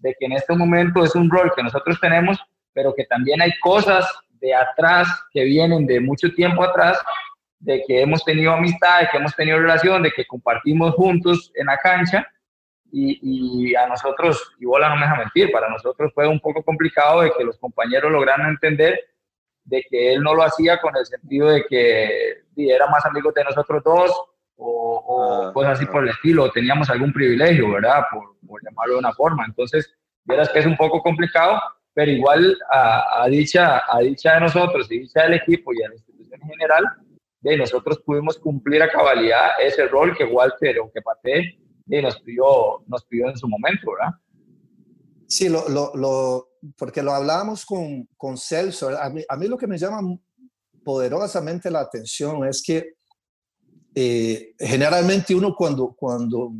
[0.01, 2.38] de que en este momento es un rol que nosotros tenemos,
[2.73, 4.07] pero que también hay cosas
[4.40, 6.99] de atrás que vienen de mucho tiempo atrás
[7.62, 11.66] de que hemos tenido amistad, de que hemos tenido relación, de que compartimos juntos en
[11.66, 12.27] la cancha
[12.90, 16.62] y, y a nosotros, y Bola no me deja mentir, para nosotros fue un poco
[16.62, 18.98] complicado de que los compañeros lograran entender
[19.64, 23.44] de que él no lo hacía con el sentido de que era más amigo de
[23.44, 24.11] nosotros dos
[24.57, 28.03] o, o ah, cosas así por el estilo, teníamos algún privilegio, ¿verdad?
[28.11, 29.44] Por, por, llamarlo de una forma.
[29.46, 29.92] Entonces,
[30.25, 31.61] verás que es un poco complicado,
[31.94, 35.88] pero igual a, a, dicha, a dicha de nosotros y dicha del equipo y a
[35.88, 36.85] la institución en general,
[37.43, 42.83] de nosotros pudimos cumplir a cabalidad ese rol que Walter o que Pate nos, pidió,
[42.87, 44.15] nos pidió en su momento, ¿verdad?
[45.27, 48.97] Sí, lo, lo, lo, porque lo hablábamos con, con Celso.
[48.97, 50.01] A mí, a mí, lo que me llama
[50.85, 52.95] poderosamente la atención es que
[53.95, 56.53] eh, generalmente uno cuando, cuando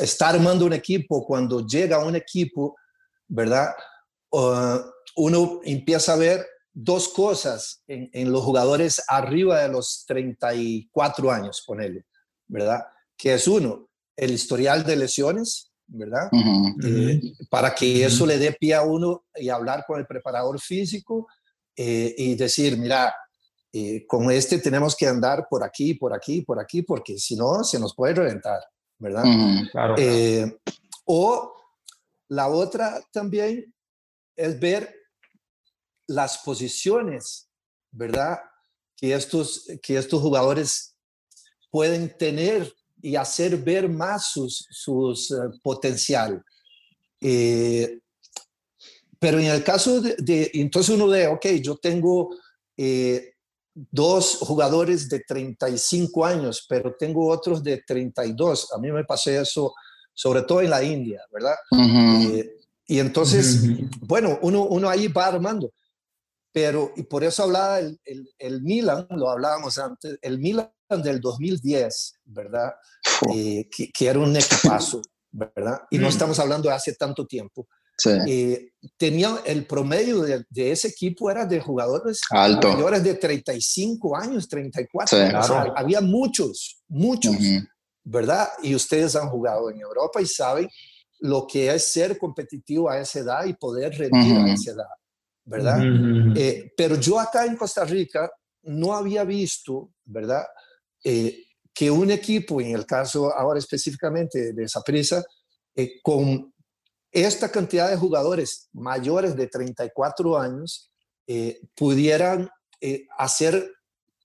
[0.00, 2.76] está armando un equipo, cuando llega a un equipo,
[3.26, 3.70] ¿verdad?
[4.30, 4.78] Uh,
[5.16, 11.62] uno empieza a ver dos cosas en, en, los jugadores arriba de los 34 años,
[11.66, 12.06] ponele,
[12.46, 12.80] ¿verdad?
[13.16, 16.28] Que es uno, el historial de lesiones, ¿verdad?
[16.32, 16.84] Uh -huh.
[16.84, 18.28] eh, para que eso uh -huh.
[18.28, 21.26] le dé pie a uno y hablar con el preparador físico
[21.76, 23.14] eh, y decir, mira,
[23.72, 27.64] eh, con este tenemos que andar por aquí, por aquí, por aquí, porque si no,
[27.64, 28.60] se nos puede reventar,
[28.98, 29.22] ¿verdad?
[29.72, 30.58] Claro, claro.
[31.04, 31.52] o
[32.28, 33.72] la otra también
[34.36, 34.99] es ver
[36.10, 37.48] las posiciones,
[37.92, 38.40] ¿verdad?
[38.96, 40.96] Que estos, que estos jugadores
[41.70, 46.44] pueden tener y hacer ver más sus, sus uh, potencial.
[47.20, 48.00] Eh,
[49.20, 52.30] pero en el caso de, de, entonces uno ve, ok, yo tengo
[52.76, 53.34] eh,
[53.72, 58.72] dos jugadores de 35 años, pero tengo otros de 32.
[58.72, 59.72] A mí me pasé eso,
[60.12, 61.54] sobre todo en la India, ¿verdad?
[61.70, 62.34] Uh -huh.
[62.34, 62.56] eh,
[62.88, 63.88] y entonces, uh -huh.
[64.00, 65.70] bueno, uno, uno ahí va armando
[66.52, 71.20] pero y por eso hablaba el, el, el, Milan, lo hablábamos antes, el Milan del
[71.20, 72.72] 2010, ¿verdad?
[73.34, 75.80] Eh, que, que, era un equipazo, ¿verdad?
[75.90, 76.10] Y no mm.
[76.10, 77.68] estamos hablando de hace tanto tiempo.
[77.96, 78.10] Sí.
[78.26, 82.72] Eh, tenía el promedio de, de, ese equipo era de jugadores Alto.
[82.72, 85.18] mayores de 35 años, 34.
[85.18, 87.68] Sí, o sea, había muchos, muchos, uh -huh.
[88.04, 88.48] ¿verdad?
[88.62, 90.68] Y ustedes han jugado en Europa y saben
[91.20, 94.86] lo que es ser competitivo a esa edad y poder rendir a esa edad,
[95.44, 95.80] ¿verdad?
[96.36, 98.30] Eh, pero yo acá en Costa Rica
[98.62, 100.44] no había visto, ¿verdad?
[101.02, 105.24] Eh, que un equipo, en el caso ahora específicamente de esa prisa,
[105.74, 106.52] eh, con
[107.10, 110.86] esta cantidad de jugadores mayores de 34 años,
[111.76, 112.50] pudieran
[113.16, 113.70] hacer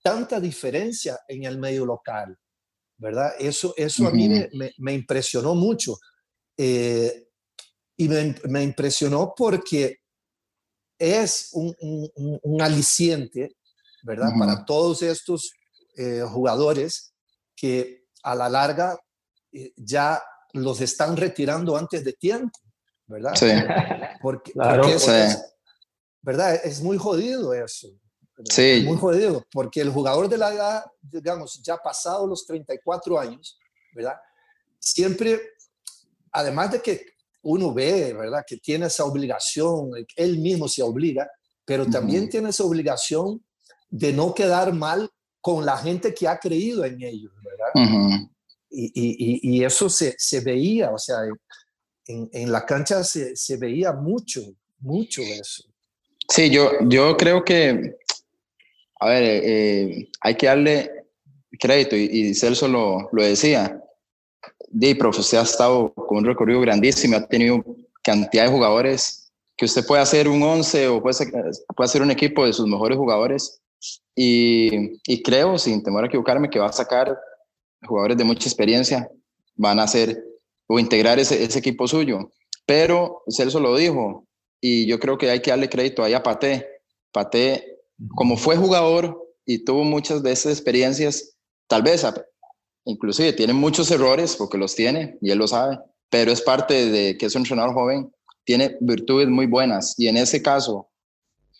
[0.05, 2.37] tanta diferencia en el medio local,
[2.97, 3.33] ¿verdad?
[3.39, 4.29] Eso, eso a mí
[4.77, 5.97] me, impresionó mucho.
[6.55, 7.27] Eh,
[7.97, 10.01] y me, impresionó porque
[10.97, 13.55] es un, aliciente,
[14.03, 14.29] ¿verdad?
[14.37, 15.51] Para todos estos
[15.95, 17.13] eh, jugadores
[17.55, 18.97] que a la larga
[19.51, 20.21] eh, ya
[20.53, 22.59] los están retirando antes de tiempo,
[23.07, 23.35] ¿verdad?
[23.35, 23.47] Sí.
[24.21, 25.45] Porque, es,
[26.21, 26.55] ¿verdad?
[26.63, 27.89] Es muy jodido eso.
[28.49, 28.83] Sí.
[28.85, 33.57] Muy jodido, porque el jugador de la edad, digamos, ya pasado los 34 años,
[33.93, 34.15] ¿verdad?
[34.79, 35.39] Siempre,
[36.31, 37.14] además de que
[37.45, 38.43] uno ve, ¿verdad?
[38.45, 41.29] Que tiene esa obligación, él mismo se obliga,
[41.63, 43.43] pero también tiene esa obligación
[43.89, 45.09] de no quedar mal
[45.41, 48.27] con la gente que ha creído en ellos, ¿verdad?
[48.69, 51.17] y, y, y, eso se, se, veía, o sea,
[52.07, 54.41] en, en la cancha se, se, veía mucho,
[54.79, 55.63] mucho eso.
[56.27, 57.95] Sí, yo, yo creo que
[58.99, 60.91] a ver, eh, hay que darle
[61.59, 63.81] crédito, y, Celso lo, lo decía.
[64.69, 67.63] De profe, usted ha estado con un recorrido grandísimo, ha tenido
[68.03, 71.31] cantidad de jugadores que usted puede hacer un 11 o puede,
[71.75, 73.61] puede hacer un equipo de sus mejores jugadores.
[74.15, 77.17] Y, creo, sin temor a equivocarme, que va a sacar
[77.85, 79.09] jugadores de mucha experiencia,
[79.55, 80.23] van a hacer
[80.67, 82.31] o integrar ese, ese equipo suyo.
[82.65, 84.25] Pero Celso lo dijo,
[84.59, 86.67] y yo creo que hay que darle crédito ahí a Paté.
[87.11, 87.75] Paté
[88.15, 91.35] como fue jugador y tuvo muchas de esas experiencias,
[91.67, 92.05] tal vez
[92.85, 97.17] inclusive tiene muchos errores, porque los tiene y él lo sabe, pero es parte de
[97.17, 98.11] que es un entrenador joven,
[98.43, 100.87] tiene virtudes muy buenas y en ese caso,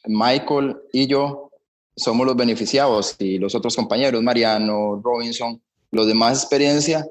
[0.05, 1.49] Michael y yo
[1.95, 5.61] somos los beneficiados y los otros compañeros, Mariano, Robinson,
[5.91, 7.07] los de más experiencia,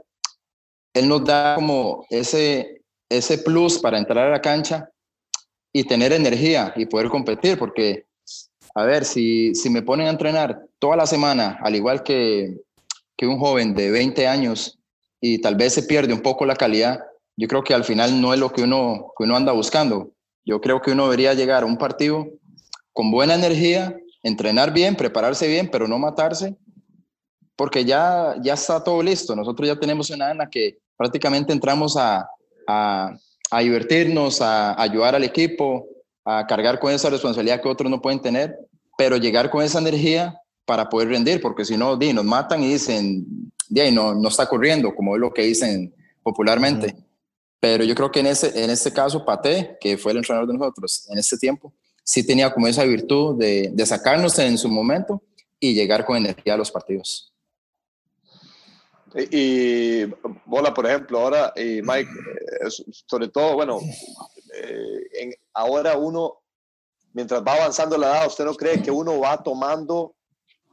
[0.92, 4.88] él nos da como ese, ese plus para entrar a la cancha
[5.72, 8.06] y tener energía y poder competir, porque
[8.76, 12.63] a ver, si, si me ponen a entrenar toda la semana, al igual que,
[13.26, 14.78] un joven de 20 años,
[15.20, 17.00] y tal vez se pierde un poco la calidad,
[17.36, 20.12] yo creo que al final no es lo que uno, uno anda buscando.
[20.44, 22.26] Yo creo que uno debería llegar a un partido
[22.92, 26.56] con buena energía, entrenar bien, prepararse bien, pero no matarse,
[27.56, 29.34] porque ya, ya está todo listo.
[29.34, 32.28] Nosotros ya tenemos una en la que prácticamente entramos a,
[32.68, 33.16] a,
[33.50, 35.86] a divertirnos, a ayudar al equipo,
[36.24, 38.56] a cargar con esa responsabilidad que otros no pueden tener,
[38.96, 43.26] pero llegar con esa energía para poder rendir, porque si no, nos matan y dicen,
[43.68, 46.94] di, no, no está corriendo, como es lo que dicen popularmente.
[47.60, 50.58] Pero yo creo que en, ese, en este caso, Pate, que fue el entrenador de
[50.58, 51.72] nosotros en este tiempo,
[52.02, 55.22] sí tenía como esa virtud de, de sacarnos en su momento
[55.58, 57.32] y llegar con energía a los partidos.
[59.30, 60.04] Y,
[60.44, 62.68] Bola, por ejemplo, ahora, y Mike, eh,
[63.06, 66.42] sobre todo, bueno, eh, en, ahora uno,
[67.12, 70.16] mientras va avanzando la edad, ¿usted no cree que uno va tomando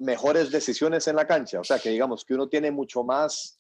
[0.02, 1.60] mejores decisiones en la cancha?
[1.60, 3.60] O sea, que digamos que uno tiene mucho más,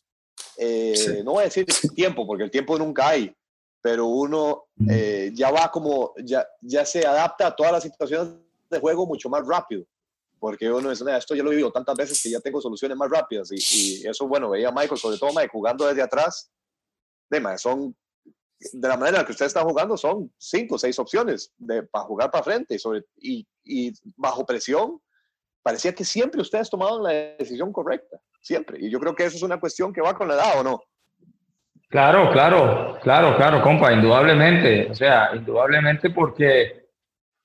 [0.57, 3.33] eh, no voy a decir tiempo, porque el tiempo nunca hay,
[3.81, 8.33] pero uno eh, ya va como, ya, ya se adapta a todas las situaciones
[8.69, 9.85] de juego mucho más rápido.
[10.39, 13.09] Porque uno es, esto ya lo he vivido tantas veces que ya tengo soluciones más
[13.11, 13.51] rápidas.
[13.51, 16.49] Y, eso, bueno, veía Michael, sobre todo Mike, jugando desde atrás.
[17.29, 17.95] De, son
[18.73, 22.05] de la manera en que usted está jugando son cinco o seis opciones de, para
[22.05, 25.01] jugar para frente sobre, y, y, bajo presión.
[25.61, 28.77] Parecía que siempre ustedes tomaban la decisión correcta, siempre.
[28.79, 30.81] Y yo creo que eso es una cuestión que va con la edad, ¿o no?
[31.89, 34.89] Claro, claro, claro, claro, compa, indudablemente.
[34.89, 36.87] O sea, indudablemente porque,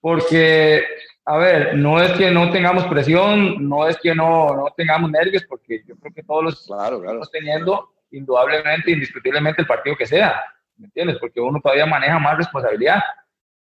[0.01, 0.85] porque,
[1.25, 5.45] a ver, no es que no tengamos presión, no es que no, no tengamos nervios,
[5.49, 7.23] porque yo creo que todos los claro, claro.
[7.23, 10.43] estamos teniendo, indudablemente, indiscutiblemente, el partido que sea
[10.79, 11.19] ¿me entiendes?
[11.19, 13.01] Porque uno todavía maneja más responsabilidad.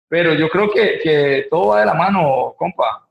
[0.09, 3.09] Pero yo creo que, que todo va de la mano, compa.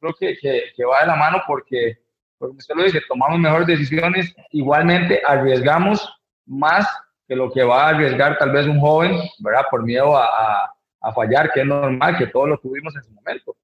[0.00, 0.36] Creo que,
[0.74, 1.98] que, va de la mano porque,
[2.38, 6.08] porque usted lo dice, tomamos mejores decisiones, igualmente arriesgamos
[6.46, 6.88] más
[7.28, 9.66] que lo que va a arriesgar tal vez un joven, ¿verdad?
[9.70, 13.56] Por miedo a, a, fallar, que es normal, que todos lo tuvimos en su momento.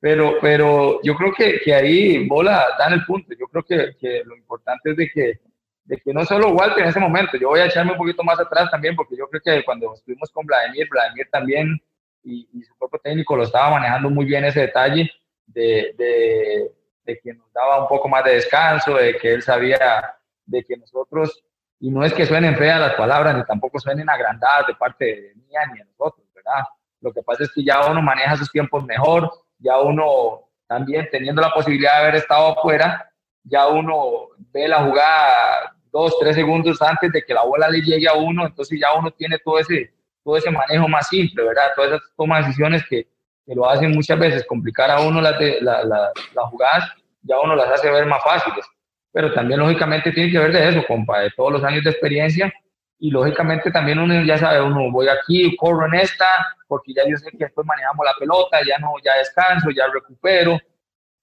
[0.00, 3.34] Pero, pero yo creo que, que ahí Bola da en el punto.
[3.38, 5.40] Yo creo que, que lo importante es de que
[5.84, 8.40] de que no solo Walter en ese momento, yo voy a echarme un poquito más
[8.40, 11.80] atrás también, porque yo creo que cuando estuvimos con Vladimir, Vladimir también
[12.22, 15.10] y, su cuerpo técnico lo estaba manejando muy bien ese detalle
[15.46, 16.70] de, de,
[17.04, 20.14] de, que nos daba un poco más de descanso, de que él sabía
[20.46, 21.44] de que nosotros,
[21.80, 25.34] y no es que suenen feas las palabras, ni tampoco suenen agrandadas de parte de
[25.34, 26.64] mía ni de nosotros, ¿verdad?
[27.00, 31.42] Lo que pasa es que ya uno maneja sus tiempos mejor, ya uno también teniendo
[31.42, 33.10] la posibilidad de haber estado afuera,
[33.42, 38.08] ya uno ve la jugada dos, tres segundos antes de que la bola le llegue
[38.08, 39.92] a uno, entonces ya uno tiene todo ese,
[40.24, 41.72] todo ese manejo más simple, ¿verdad?
[41.76, 43.06] Todas esas tomas de decisiones que,
[43.46, 46.90] que lo hacen muchas veces complicar a uno las, la, la, las jugadas,
[47.22, 48.64] ya uno las hace ver más fáciles.
[49.12, 52.52] Pero también, lógicamente, tiene que ver de eso, compa, de todos los años de experiencia.
[52.98, 56.26] Y lógicamente también uno ya sabe, uno voy aquí, corro en esta,
[56.66, 60.58] porque ya yo sé que después manejamos la pelota, ya no, ya descanso, ya recupero.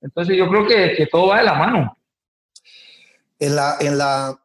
[0.02, 1.98] Entonces yo creo que, que todo va de la mano.
[3.40, 4.38] En la, en la,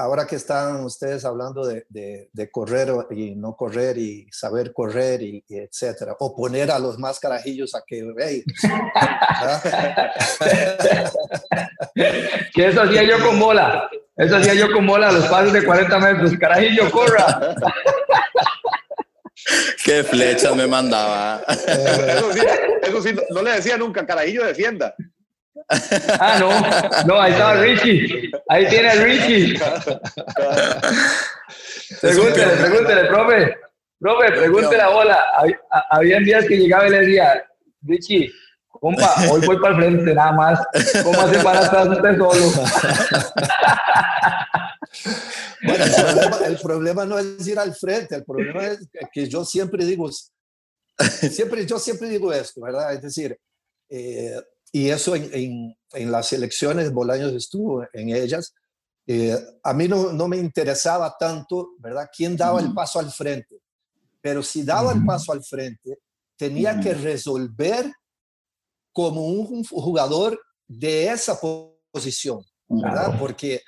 [0.00, 5.44] ahora que están ustedes hablando de, de, correr y no correr y saber correr y,
[5.48, 8.42] etcétera, o poner a los más carajillos a que, hey,
[12.54, 15.98] que eso hacía yo con bola, eso hacía yo con bola, los pases de 40
[15.98, 17.54] metros, carajillo, corra.
[19.84, 21.42] Qué flechas me mandaba.
[21.48, 22.40] Eso sí,
[22.82, 24.94] eso sí, no le decía nunca, carajillo, defienda.
[26.18, 28.30] Ah, no, no, ahí estaba Richie.
[28.48, 29.60] Ahí tiene el Richie.
[32.00, 33.56] Pregúntele, pregúntele, profe.
[33.98, 35.26] Profe, pregúntele la bola.
[35.90, 37.44] Habían días que llegaba y le decía,
[37.82, 38.30] Richie,
[38.68, 40.60] compa, hoy voy para el frente nada más.
[41.02, 42.34] ¿Cómo hace para atrás usted solo?
[45.62, 49.44] Bueno, el problema, el problema, no es ir al frente, el problema es que yo
[49.44, 50.10] siempre digo,
[51.30, 52.94] siempre, yo siempre digo esto, ¿verdad?
[52.94, 53.38] Es decir,
[53.90, 54.40] eh,
[54.72, 58.54] y eso en, en, las elecciones, Bolaños estuvo en ellas.
[59.06, 62.08] Eh, a mí no, no, me interesaba tanto, ¿verdad?
[62.14, 63.60] ¿Quién daba el paso al frente?
[64.20, 65.98] Pero si daba el paso al frente,
[66.36, 67.90] tenía que resolver
[68.92, 71.38] como un jugador de esa
[71.92, 73.18] posición, ¿verdad?
[73.18, 73.60] Porque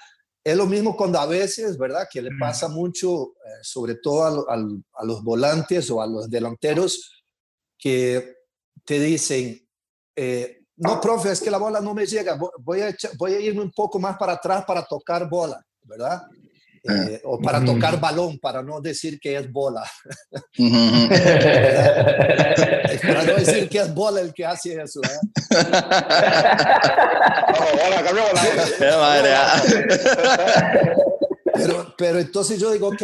[0.44, 2.06] es lo mismo cuando a veces, ¿verdad?
[2.10, 7.24] Que le pasa mucho, eh, sobre todo a, a, los volantes o a los delanteros,
[7.78, 8.36] que
[8.84, 9.68] te dicen,
[10.16, 13.62] eh, no, profe, es que la bola no me llega, voy a, voy a irme
[13.62, 16.22] un poco más para atrás para tocar bola, ¿verdad?
[16.88, 17.04] Ah.
[17.08, 19.84] Eh, o para tocar balón, para no decir que es bola.
[23.02, 25.00] para no decir que es bola el que hace eso.
[25.04, 25.20] ¿eh?
[31.54, 33.02] pero, pero entonces yo digo, ok,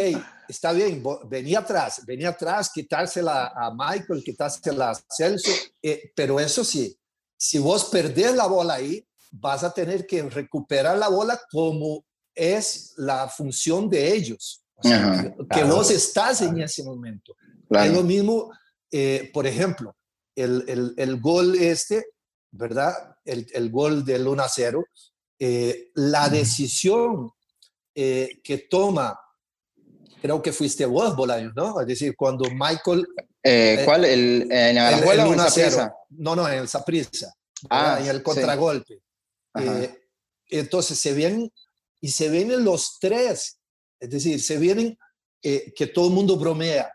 [0.49, 5.51] está bien, venía atrás, venía atrás, quitársela a Michael, quitársela a Celso,
[5.81, 6.98] eh, pero eso sí,
[7.39, 12.03] si vos perdés la bola ahí, vas a tener que recuperar la bola como
[12.35, 17.35] es la función de ellos, que, vos estás en ese momento.
[17.69, 18.51] Es lo mismo,
[18.91, 19.95] eh, por ejemplo,
[20.35, 22.07] el, el, gol este,
[22.51, 22.93] ¿verdad?
[23.23, 24.85] El, el gol del 1 a 0,
[25.39, 27.31] eh, la decisión
[27.95, 29.17] eh, que toma,
[30.21, 31.79] creo que fuiste vos, Bolaño, ¿no?
[31.79, 33.07] Es decir, cuando Michael
[33.43, 34.05] eh, ¿Cuál?
[34.05, 35.91] ¿El, ¿En Alajuela o en?
[36.09, 37.33] No, no, en el Saprissa.
[37.69, 39.01] Ah, en el contragolpe.
[39.59, 40.01] Eh,
[40.49, 41.51] entonces se vienen
[42.01, 43.59] y se vienen los tres.
[43.99, 44.97] Es decir, se vienen
[45.41, 46.91] eh, que todo el mundo bromea.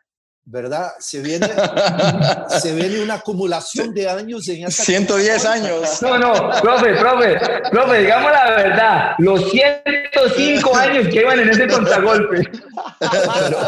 [0.46, 0.92] ¿Verdad?
[0.98, 1.48] Se viene,
[2.60, 6.02] se viene una acumulación de años en esa 110 años.
[6.02, 7.40] No, no, profe, profe,
[7.70, 12.50] profe, digamos la verdad, los 105 años que iban en ese contragolpe.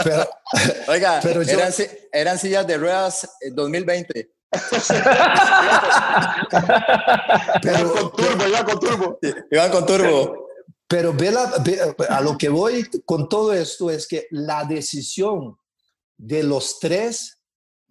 [0.05, 0.29] Pero,
[0.89, 1.73] Oiga, pero eran,
[2.13, 4.21] eran, sillas de ruedas 2020.
[4.21, 4.29] Eh,
[7.63, 9.19] pero, con turbo, iban con turbo.
[9.51, 10.47] Iban con turbo.
[10.89, 11.35] Pero ve,
[12.09, 15.59] a lo que voy con todo esto es que la decisión
[16.17, 17.39] de los tres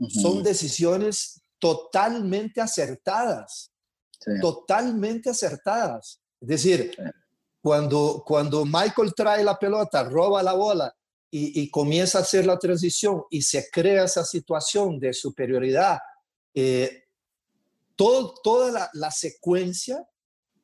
[0.10, 3.72] son decisiones totalmente acertadas,
[4.42, 6.22] totalmente acertadas.
[6.42, 6.96] Es decir,
[7.62, 10.96] cuando, cuando Michael trae la pelota, roba la bola
[11.32, 16.00] y, comienza a hacer la transición y se crea esa situación de superioridad,
[16.54, 17.04] eh,
[17.96, 20.08] todo, toda la, la, secuencia,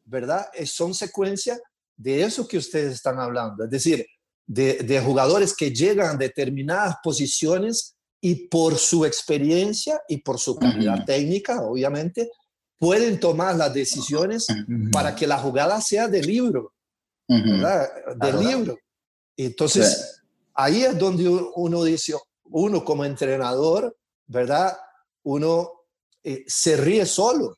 [0.05, 0.47] ¿verdad?
[0.66, 1.59] Son secuencia
[1.97, 3.66] de eso que ustedes están hablando.
[3.66, 4.05] Es decir,
[4.47, 11.05] de, jugadores que llegan a determinadas posiciones y por su experiencia y por su calidad
[11.05, 12.29] técnica, obviamente,
[12.77, 14.47] pueden tomar las decisiones
[14.91, 16.73] para que la jugada sea de libro,
[17.27, 17.89] ¿verdad?
[18.15, 18.77] De libro.
[19.37, 20.21] Entonces,
[20.53, 22.13] ahí es donde uno dice,
[22.43, 23.95] uno como entrenador,
[24.27, 24.77] ¿verdad?
[25.23, 25.71] Uno
[26.23, 27.57] eh, se ríe solo,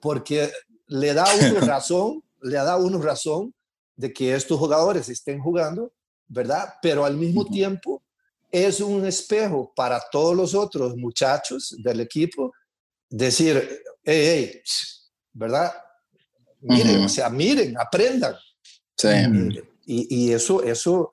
[0.00, 0.50] porque
[0.86, 3.54] le da uno razón, le da uno razón
[4.00, 5.92] de que estos jugadores estén jugando,
[6.26, 6.74] ¿verdad?
[6.80, 8.02] Pero al mismo tiempo
[8.50, 12.50] es un espejo para todos los otros muchachos del equipo
[13.10, 14.62] decir, hey, hey,
[15.34, 15.72] ¿verdad?
[16.62, 18.34] Miren, o sea, miren, aprendan.
[18.96, 19.08] Sí.
[19.84, 21.10] Y, y eso, eso,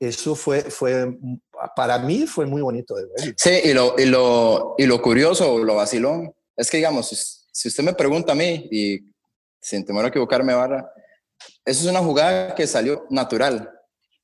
[0.00, 1.18] eso fue, fue,
[1.74, 3.34] para mí fue muy bonito de ver.
[3.36, 7.16] Sí, y lo, y lo, y lo curioso, lo vacilón, es que digamos, si,
[7.52, 9.00] si usted me pregunta a mí, y
[9.60, 10.90] sin temor a equivocarme, Barra,
[11.64, 13.70] eso es una jugada que salió natural.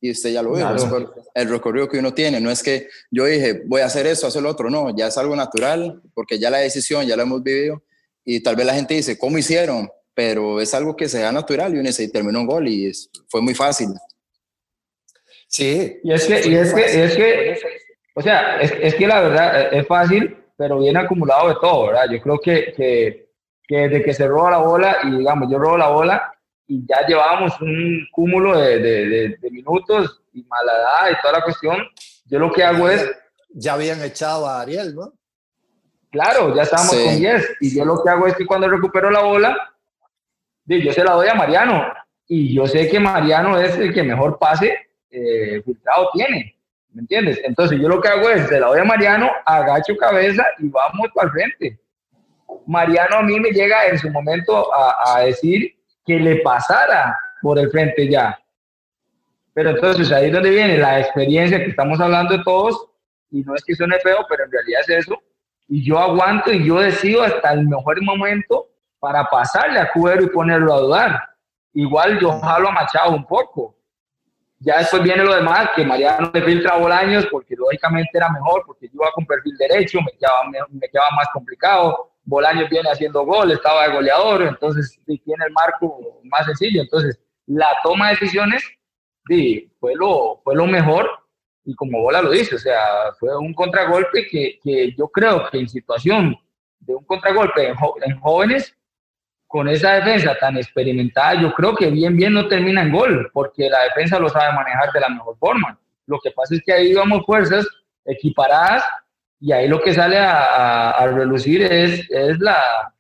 [0.01, 1.15] Y usted ya lo vio, Claro.
[1.35, 2.41] el recorrido que uno tiene.
[2.41, 4.69] No es que yo dije, voy a hacer eso, hacer lo otro.
[4.69, 7.83] No, ya es algo natural, porque ya la decisión ya la hemos vivido.
[8.25, 9.89] Y tal vez la gente dice, ¿cómo hicieron?
[10.15, 12.87] Pero es algo que se da natural y uno dice, y terminó un gol y
[12.87, 13.89] es- fue muy fácil.
[15.49, 16.01] Sí.
[16.03, 17.59] Y es que, y es que, y es que,
[18.15, 21.87] o sea, es, es que la verdad eh, es fácil, pero viene acumulado de todo,
[21.89, 22.05] ¿verdad?
[22.11, 23.29] Yo creo que, que,
[23.67, 26.35] que desde que se roba la bola, y digamos, yo robo la bola,
[26.67, 31.39] y ya llevábamos un cúmulo de, de, de- de minutos y mala edad y toda
[31.39, 31.79] la cuestión,
[32.27, 33.11] yo lo que hago es,
[33.55, 35.13] Ya habían echado a Ariel, ¿no?
[36.11, 37.05] claro, ya estábamos Sí.
[37.05, 39.57] con 10, y yo lo que hago es que cuando recupero la bola,
[40.67, 41.85] yo se la doy a Mariano,
[42.27, 44.75] y yo sé que Mariano es el que mejor pase
[45.11, 46.57] eh, filtrado tiene,
[46.93, 47.41] ¿me entiendes?
[47.45, 51.09] Entonces yo lo que hago es, se la doy a Mariano, agacho cabeza y vamos
[51.15, 51.79] para el frente.
[52.67, 57.59] Mariano a mí me llega en su momento a, a decir que le pasara por
[57.59, 58.39] el frente ya.
[59.55, 62.89] Pero entonces ahí es donde viene la experiencia que estamos hablando de todos,
[63.31, 65.19] y no es que suene feo, pero en realidad es eso.
[65.69, 70.29] Y yo aguanto y yo decido hasta el mejor momento para pasarle a Cuero y
[70.29, 71.21] ponerlo a dudar.
[71.73, 73.75] Igual yo jalo a Machado un poco.
[74.59, 78.63] Ya después viene lo demás, que Mariano le filtra a Bolaños porque lógicamente era mejor,
[78.65, 82.12] porque yo iba con perfil derecho, me quedaba, me, me quedaba más complicado.
[82.25, 86.83] Bolaños viene haciendo gol, estaba de goleador, entonces tiene el marco más sencillo.
[86.83, 88.65] Entonces, la toma de decisiones
[89.27, 91.09] sí, fue, lo, fue lo mejor
[91.65, 95.59] y como Bola lo dice, o sea, fue un contragolpe que, que yo creo que
[95.59, 96.37] en situación
[96.81, 98.77] de un contragolpe en, en jóvenes,
[99.47, 103.69] con esa defensa tan experimentada, yo creo que bien, bien no termina en gol, porque
[103.69, 105.79] la defensa lo sabe manejar de la mejor forma.
[106.07, 107.67] Lo que pasa es que ahí vamos fuerzas
[108.05, 108.83] equiparadas
[109.43, 112.95] y ahí lo que sale a, a- a relucir es, es la,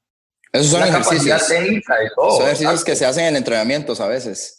[0.52, 1.48] Esos son la capacidad ejercicios.
[1.48, 2.30] técnica de todo.
[2.32, 4.58] Son ejercicios exacto, que se hacen en entrenamientos a veces.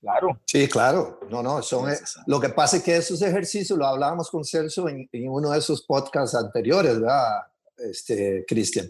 [0.00, 0.40] Claro.
[0.46, 1.20] Sí, claro.
[1.30, 1.96] No, no, son, eh,
[2.26, 5.58] lo que pasa es que esos ejercicios lo hablábamos con Celso en, en uno de
[5.58, 7.42] esos podcasts anteriores, ¿verdad,
[7.78, 8.88] este, Cristian?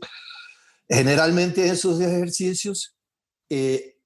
[0.89, 2.95] Generalmente esos ejercicios,
[3.51, 3.97] eh,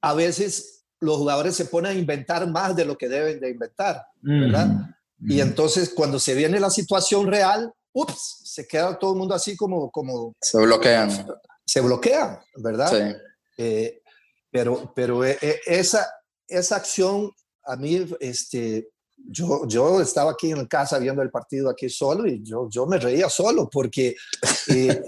[0.00, 4.06] a veces los jugadores se ponen a inventar más de lo que deben de inventar,
[4.20, 4.66] ¿verdad?
[4.66, 4.94] Mm.
[5.20, 9.56] Y entonces cuando se viene la situación real, ups, se queda todo el mundo así
[9.56, 11.26] como, como Se bloquean.
[11.64, 12.90] se bloquea, ¿verdad?
[12.90, 13.16] Sí.
[13.58, 14.02] Eh,
[14.50, 16.08] pero pero eh, eh, esa,
[16.46, 17.30] esa acción,
[17.64, 18.88] a mí, este,
[19.26, 22.98] yo, yo estaba aquí en casa viendo el partido aquí solo y yo, yo me
[22.98, 24.14] reía solo porque,
[24.68, 25.02] eh,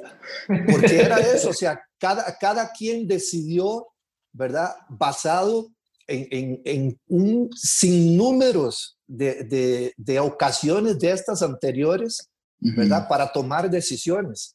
[0.71, 3.87] porque era eso, o sea, cada, cada quien decidió,
[4.33, 4.75] ¿verdad?
[4.89, 5.69] Basado
[6.07, 12.31] en, en, en un sinnúmeros de, de, de ocasiones de estas anteriores,
[12.61, 13.09] ¿verdad?
[13.09, 14.55] Para tomar decisiones.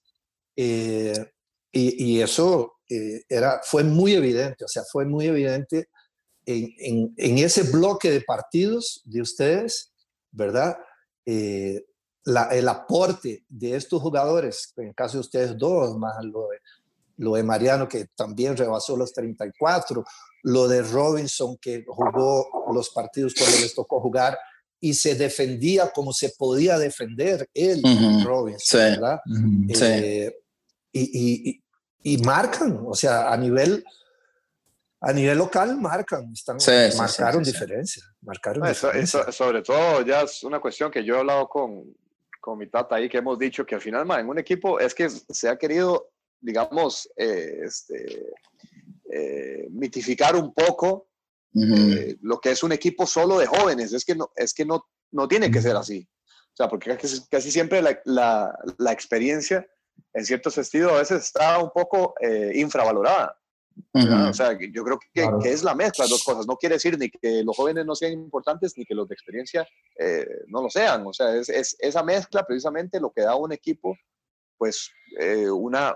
[0.56, 1.14] Eh,
[1.74, 5.90] y, y eso eh, era, fue muy evidente, o sea, fue muy evidente
[6.46, 9.92] en, en, en ese bloque de partidos de ustedes,
[10.32, 10.78] ¿verdad?
[11.26, 11.84] Eh,
[12.24, 16.60] la, el aporte de estos jugadores, en el caso de ustedes dos, más lo de,
[17.18, 20.06] lo de Mariano, que también rebasó los 34,
[20.48, 24.38] lo de Robinson, que jugó los partidos cuando les tocó jugar
[24.80, 28.24] y se defendía como se podía defender él, Ujú.
[28.28, 28.78] Robinson, Sí.
[28.78, 29.20] ¿verdad?
[29.26, 29.84] Sí.
[29.86, 30.38] Eh,
[30.92, 33.84] y, y- y- y marcan, o sea, a nivel,
[35.02, 37.64] a nivel local marcan, están, Sí, sí, marcaron sí, sí, sí.
[37.64, 39.22] diferencia, marcaron No, eso- diferencia.
[39.22, 41.96] eso- sobre todo ya es una cuestión que yo he hablado con,
[42.40, 44.94] con mi tata ahí, que hemos dicho que al final, ma, en un equipo es
[44.94, 48.28] que se ha querido, digamos, eh, este,
[49.18, 51.08] eh, mitificar un poco
[51.56, 53.94] eh, lo que es un equipo solo de jóvenes.
[53.94, 56.08] Es que no, es que no, no tiene que ser así.
[56.54, 59.66] O sea, porque casi, casi siempre la, la- la experiencia
[60.14, 63.38] en cierto sentido a veces está un poco eh, infravalorada.
[63.94, 65.40] O sea, yo creo que, Claro.
[65.40, 66.48] que es la mezcla de dos cosas.
[66.48, 69.68] No quiere decir ni que los jóvenes no sean importantes ni que los de experiencia
[70.00, 71.06] eh, no lo sean.
[71.06, 73.98] O sea, es, es esa mezcla precisamente lo que da a un equipo,
[74.58, 74.90] pues,
[75.20, 75.96] eh, una,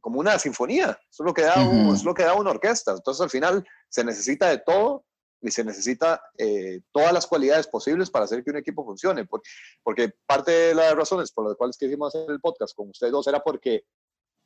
[0.00, 0.98] como una sinfonía.
[1.10, 2.92] Eso es lo que da, un- es lo que da una orquesta.
[2.92, 5.04] Entonces, al final, se necesita de todo
[5.42, 9.24] y se necesita eh, todas las cualidades posibles para hacer que un equipo funcione.
[9.24, 9.48] Porque,
[9.82, 13.26] porque parte de las razones por las cuales quisimos hacer el podcast con ustedes dos
[13.26, 13.84] era porque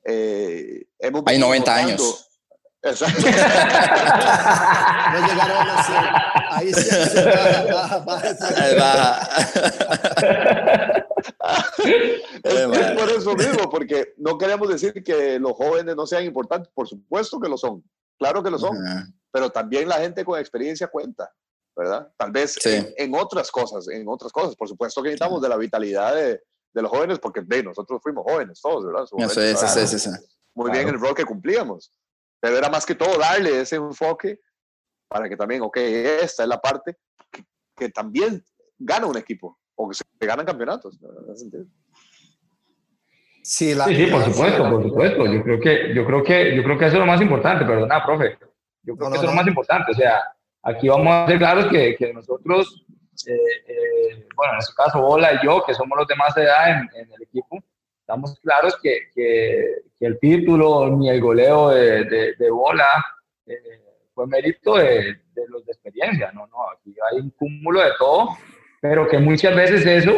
[0.05, 2.31] eh, hemos Hay venido 90 notando- años.
[2.83, 3.23] Exacto.
[5.15, 7.19] No llegaron a ahí sí, sí,
[7.73, 8.29] baja, baja.
[12.43, 16.71] Es, es por eso mismo, porque no queremos decir que los jóvenes no sean importantes,
[16.75, 17.83] por supuesto que lo son,
[18.19, 18.77] claro que lo son,
[19.33, 21.33] pero también la gente con experiencia cuenta,
[21.77, 22.13] ¿verdad?
[22.17, 24.55] Tal vez en, otras cosas, en otras cosas.
[24.55, 26.43] Por supuesto que necesitamos de la vitalidad de,
[26.75, 29.07] de los jóvenes, porque de, nosotros fuimos jóvenes todos, ¿verdad?
[30.55, 31.93] Muy bien el rol que cumplíamos.
[32.41, 34.39] Pero era más que todo darle ese enfoque
[35.09, 36.99] para que también, ok, esta es la parte
[37.77, 38.45] que, también
[38.79, 40.99] gana un equipo o que se ganan campeonatos.
[43.43, 45.27] Sí, sí, por supuesto, por supuesto.
[45.27, 48.05] Yo creo que, yo creo que, yo creo que eso es lo más importante, perdona,
[48.05, 48.39] profe.
[48.83, 49.93] Yo creo que eso es lo más importante.
[49.93, 50.23] O sea,
[50.63, 52.87] aquí vamos a ser claros que, que nosotros,
[53.27, 56.71] eh, eh, bueno, en este caso, Bola y yo, que somos los de más edad
[56.71, 57.63] en, en el equipo,
[58.05, 63.03] estamos claros que, que, el título ni el goleo de, de, Bola
[63.47, 63.57] eh,
[64.15, 65.19] fue mérito de,
[65.49, 66.47] los de experiencia, ¿no?
[66.49, 68.37] no, aquí hay un cúmulo de todo,
[68.85, 70.13] pero que muchas veces eso,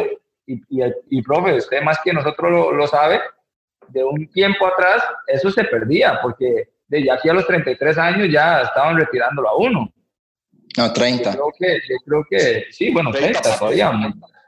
[0.45, 3.21] y, y, y profe, usted más que nosotros lo, lo sabe,
[3.87, 8.27] de un tiempo atrás eso se perdía, porque de ya aquí a los 33 años
[8.29, 9.89] ya estaban retirándolo a uno.
[10.77, 11.33] No, 30.
[11.33, 13.89] Yo creo que, yo creo que sí, bueno, 30, todavía.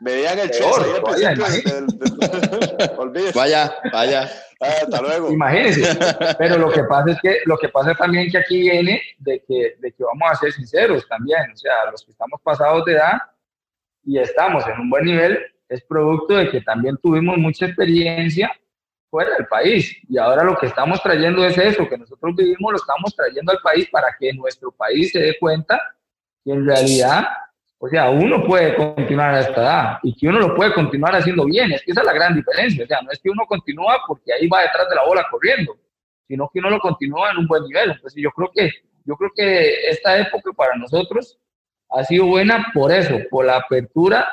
[0.01, 0.69] Veían el show.
[3.33, 4.29] vaya, vaya.
[4.61, 5.31] Ah, hasta luego.
[5.31, 5.97] Imagínense.
[6.37, 9.77] Pero lo que pasa es que lo que pasa también que aquí viene de que,
[9.79, 11.49] de que vamos a ser sinceros también.
[11.53, 13.19] O sea, los que estamos pasados de edad
[14.09, 15.37] y estamos en un buen nivel
[15.67, 18.51] es producto de que también tuvimos mucha experiencia
[19.07, 19.95] fuera del país.
[20.09, 23.59] Y ahora lo que estamos trayendo es eso, que nosotros vivimos, lo estamos trayendo al
[23.59, 25.79] país para que nuestro país se dé cuenta
[26.43, 27.27] que en realidad,
[27.77, 31.45] o sea, uno puede continuar a esta edad y que uno lo puede continuar haciendo
[31.45, 31.71] bien.
[31.71, 32.85] Es que esa es la gran diferencia.
[32.85, 35.77] O sea, no es que uno continúa porque ahí va detrás de la bola corriendo,
[36.27, 37.91] sino que uno lo continúa en un buen nivel.
[37.91, 38.71] Entonces yo creo que,
[39.05, 41.37] yo creo que esta época para nosotros
[41.89, 44.27] ha sido buena por eso, por la apertura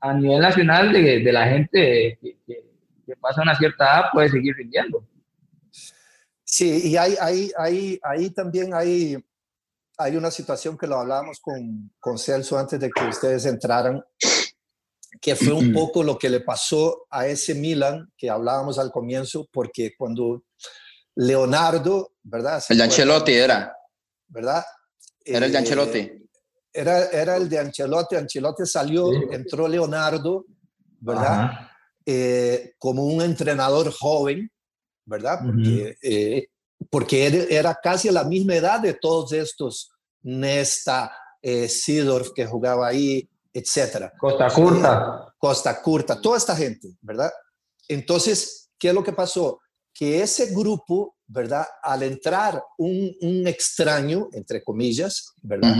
[0.00, 2.72] a nivel nacional de, de la gente que, que
[3.04, 5.06] que pasa una cierta edad puede seguir rindiendo.
[6.44, 9.16] Sí, y hay, hay, hay, ahí también hay,
[9.96, 14.02] hay una situación que lo hablábamos con, con Celso antes de que ustedes entraran,
[15.20, 19.48] que fue un poco lo que le pasó a ese Milan que hablábamos al comienzo,
[19.52, 20.44] porque cuando
[21.14, 22.62] Leonardo, ¿verdad?
[22.68, 23.76] El de Ancelotti era.
[24.28, 24.64] ¿Verdad?
[25.24, 26.21] Era el de Ancelotti.
[26.72, 30.46] Eh, era, era el de Ancelotti, Ancelotti salió, entró Leonardo,
[31.00, 31.50] ¿verdad?
[32.04, 34.50] Eh, como un entrenador joven,
[35.04, 35.40] ¿verdad?
[35.44, 36.48] Porque, eh,
[36.90, 39.90] porque era casi a la misma edad de todos estos,
[40.22, 44.12] Nesta, eh, Sidorf que jugaba ahí, etcétera.
[44.18, 45.34] Costa Curta.
[45.36, 47.30] Costa Curta, toda esta gente, ¿verdad?
[47.88, 49.60] Entonces, ¿qué es lo que pasó?
[49.92, 51.64] Que ese grupo, ¿verdad?
[51.82, 55.74] Al entrar un, un extraño, entre comillas, ¿verdad?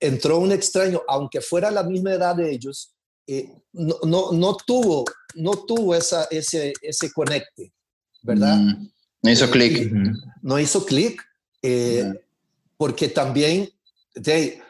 [0.00, 2.92] entró un extraño, aunque fuera la misma edad de ellos,
[3.26, 5.04] eh, no, no, no, tuvo,
[5.36, 7.72] no tuvo esa, ese, ese conecte,
[8.22, 8.56] ¿verdad?
[8.56, 8.90] Mm,
[9.22, 9.78] no hizo clic.
[9.78, 9.92] Eh,
[10.42, 11.22] no hizo clic,
[11.62, 12.12] eh,
[12.76, 13.70] porque también
[14.14, 14.60] de,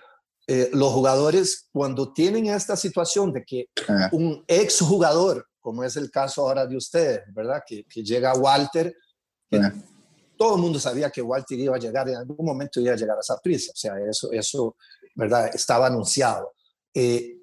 [0.73, 4.11] los jugadores, cuando tienen esta situación de que ah.
[4.13, 7.63] un ex jugador, como es el caso ahora de ustedes, ¿verdad?
[7.67, 8.95] Que, que llega Walter,
[10.37, 13.17] todo el mundo sabía que Walter iba a llegar, en algún momento iba a llegar
[13.17, 14.77] a esa prisa, o sea, eso, eso
[15.15, 15.51] ¿verdad?
[15.55, 16.53] Estaba anunciado.
[16.95, 17.39] Eh,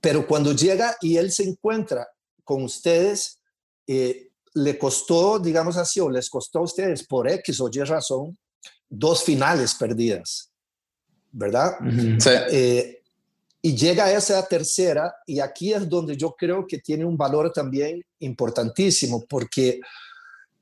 [0.00, 2.06] pero cuando llega y él se encuentra
[2.44, 3.40] con ustedes,
[3.86, 8.38] eh, le costó, digamos así, o les costó a ustedes por X o Y razón,
[8.88, 10.50] dos finales perdidas,
[11.30, 11.76] ¿verdad?
[12.18, 12.30] Sí.
[12.50, 13.02] Eh,
[13.60, 17.52] y llega a esa tercera, y aquí es donde yo creo que tiene un valor
[17.52, 19.80] también importantísimo, porque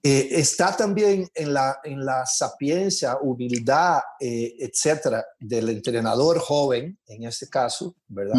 [0.03, 7.49] eh, está también en la, en la sapiencia, humildad, etcétera, del entrenador joven, en este
[7.49, 8.37] caso, ¿verdad?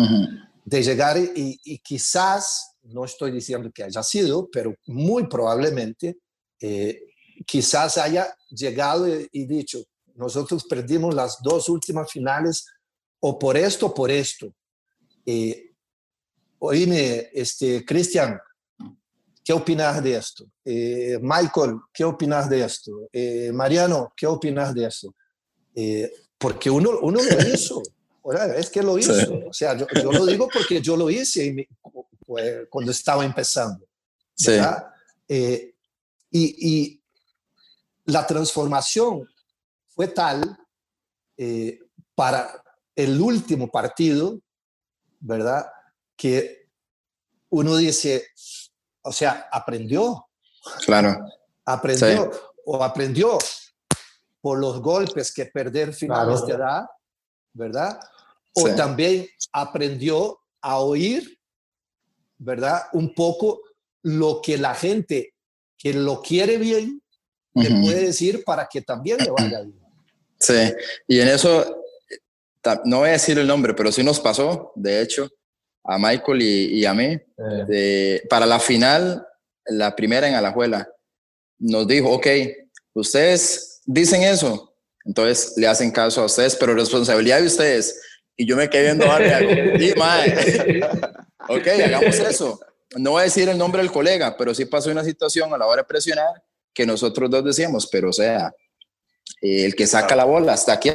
[0.67, 6.17] de llegar y, quizás, no estoy diciendo que haya sido, pero muy probablemente,
[6.59, 7.03] eh,
[7.45, 9.81] quizás haya llegado y, dicho,
[10.15, 12.65] nosotros perdimos las dos últimas finales
[13.21, 14.53] o por esto o por esto.
[15.25, 15.71] Eh,
[16.59, 18.37] oíme, este, Cristian,
[19.47, 20.45] ¿qué opinas de esto?
[20.65, 23.07] Eh, Michael, ¿qué opinas de esto?
[23.13, 25.15] Eh, Mariano, ¿qué opinas de esto?
[26.39, 27.81] porque uno, uno lo hizo
[28.55, 29.13] es que lo hizo.
[29.47, 31.67] O sea, yo, lo digo porque yo lo hice
[32.69, 33.85] cuando estaba empezando.
[35.27, 35.75] Eh,
[36.31, 37.01] y,
[38.05, 39.27] la transformación
[39.89, 40.57] fue tal
[41.35, 41.77] eh,
[42.15, 42.63] para
[42.95, 44.39] el último partido,
[45.19, 45.65] ¿verdad?
[46.15, 46.69] Que
[47.49, 48.27] uno dice,
[49.07, 50.27] o sea, aprendió.
[50.85, 51.17] Claro.
[51.65, 52.31] Aprendió.
[52.65, 53.37] O aprendió
[54.41, 56.85] por los golpes que perder finales de edad,
[57.53, 57.99] ¿verdad?
[58.57, 61.39] o también aprendió a oír,
[62.39, 62.83] ¿verdad?
[62.93, 63.61] Un poco
[64.01, 65.33] lo que la gente
[65.77, 67.01] que lo quiere bien
[67.53, 69.79] le puede decir para que también le vaya bien.
[70.39, 70.73] Sí,
[71.07, 71.83] y en eso,
[72.85, 75.29] no voy a decir el nombre, pero sí nos pasó, de hecho,
[75.87, 77.17] a Michael y, a mí,
[78.29, 79.25] para la final,
[79.65, 80.87] la primera en Alajuela,
[81.59, 82.27] nos dijo, ok,
[82.93, 84.75] ustedes dicen eso,
[85.05, 88.01] entonces le hacen caso a ustedes, pero responsabilidad de ustedes.
[88.35, 90.81] Y yo me quedé viendo a y mae,
[91.47, 92.59] ok, hagamos eso.
[92.97, 95.65] No voy a decir el nombre del colega, pero sí pasó una situación a la
[95.65, 98.53] hora de presionar que nosotros dos decíamos, pero o sea,
[99.41, 100.91] el que saca la bola hasta aquí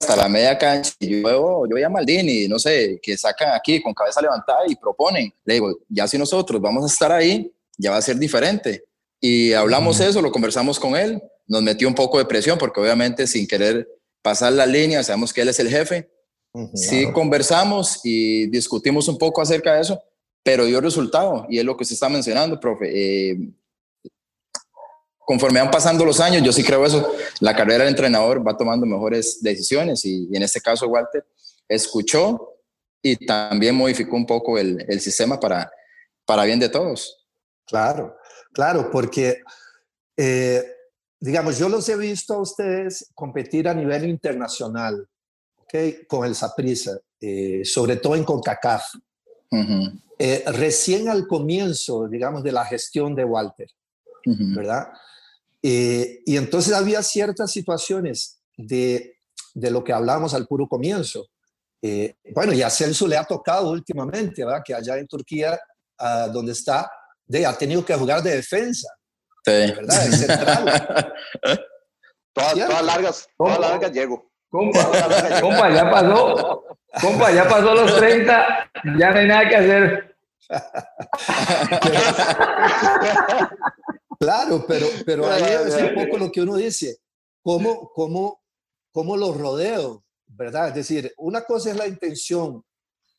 [0.00, 3.92] hasta la media cancha y yo, yo a Maldini, no sé, que sacan aquí con
[3.92, 5.32] cabeza levantada y proponen.
[5.44, 8.84] Le digo, ya si nosotros vamos a estar ahí, ya va a ser diferente.
[9.20, 13.26] Y hablamos eso, lo conversamos con él, nos metió un poco de presión porque obviamente
[13.26, 13.88] sin querer
[14.22, 16.08] pasar la línea, sabemos que él es el jefe.
[16.74, 20.02] Sí conversamos y discutimos un poco acerca de eso,
[20.42, 22.90] pero dio resultado y es lo que se está mencionando, profe.
[22.92, 23.38] Eh,
[25.28, 28.86] conforme van pasando los años, yo sí creo eso, la carrera del entrenador va tomando
[28.86, 31.22] mejores decisiones y, en este caso Walter
[31.68, 32.54] escuchó
[33.02, 35.70] y también modificó un poco el, el, sistema para,
[36.24, 37.26] para bien de todos.
[37.66, 38.16] Claro,
[38.54, 39.42] claro, porque,
[40.16, 40.64] eh,
[41.20, 45.06] digamos, yo los he visto a ustedes competir a nivel internacional,
[45.58, 46.06] ¿okay?
[46.06, 48.82] con el Saprissa, eh, sobre todo en CONCACAF.
[50.18, 53.68] Eh, recién al comienzo, digamos, de la gestión de Walter,
[54.24, 54.88] ¿verdad?
[55.62, 59.16] Eh, y entonces había ciertas situaciones de,
[59.54, 61.26] de, lo que hablábamos al puro comienzo.
[61.82, 64.62] Eh, bueno, y a Celso le ha tocado últimamente, ¿verdad?
[64.64, 65.58] Que allá en Turquía,
[66.00, 66.90] uh, donde está,
[67.26, 68.88] de, ha tenido que jugar de defensa.
[69.44, 69.52] Sí.
[69.52, 70.06] ¿Verdad?
[70.06, 70.64] En central.
[72.32, 74.30] todas, todas, largas, todas largas llego.
[74.48, 74.80] Compa,
[75.40, 76.64] compa, ya pasó.
[77.00, 80.16] Compa, ya pasó los 30, ya no hay nada que hacer.
[84.18, 86.98] Claro, pero, pero ahí es un poco lo que uno dice,
[87.42, 88.42] ¿cómo, cómo,
[88.92, 90.04] cómo lo rodeo?
[90.26, 90.68] ¿Verdad?
[90.68, 92.62] Es decir, una cosa es la intención,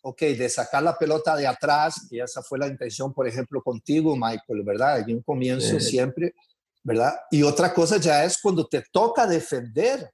[0.02, 4.16] ok, de sacar la pelota de atrás, y esa fue la intención, por ejemplo, contigo,
[4.16, 5.00] Michael, ¿verdad?
[5.00, 6.36] En un comienzo siempre,
[6.84, 7.14] ¿verdad?
[7.32, 10.12] Y otra cosa ya es cuando te toca defender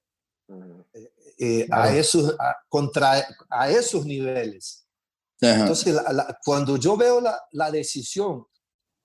[0.93, 2.35] eh, eh, a esos,
[2.69, 4.87] contra, a esos niveles.
[5.41, 5.97] Entonces,
[6.45, 8.45] cuando yo veo la, la decisión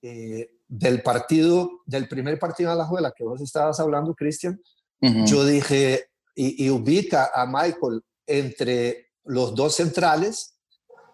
[0.01, 4.57] eh, del partido, del primer partido de la juela que vos estabas hablando, Cristian,
[5.25, 10.55] yo dije, y, ubica a Michael entre los dos centrales,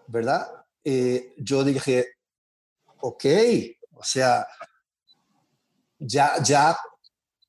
[0.06, 0.46] ¿verdad?
[0.84, 2.06] Eh, yo dije,
[3.00, 3.26] ok,
[3.94, 4.46] o sea,
[5.98, 6.78] ya, ya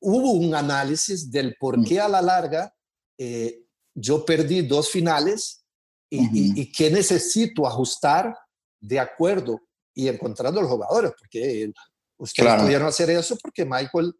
[0.01, 2.73] hubo un análisis del por qué a la larga
[3.19, 5.63] eh, yo perdí dos finales
[6.09, 8.35] y, y, qué necesito ajustar
[8.81, 9.61] de acuerdo
[9.93, 11.71] y encontrando los jugadores, porque
[12.19, 14.13] Ustedes pudieron hacer eso porque Michael,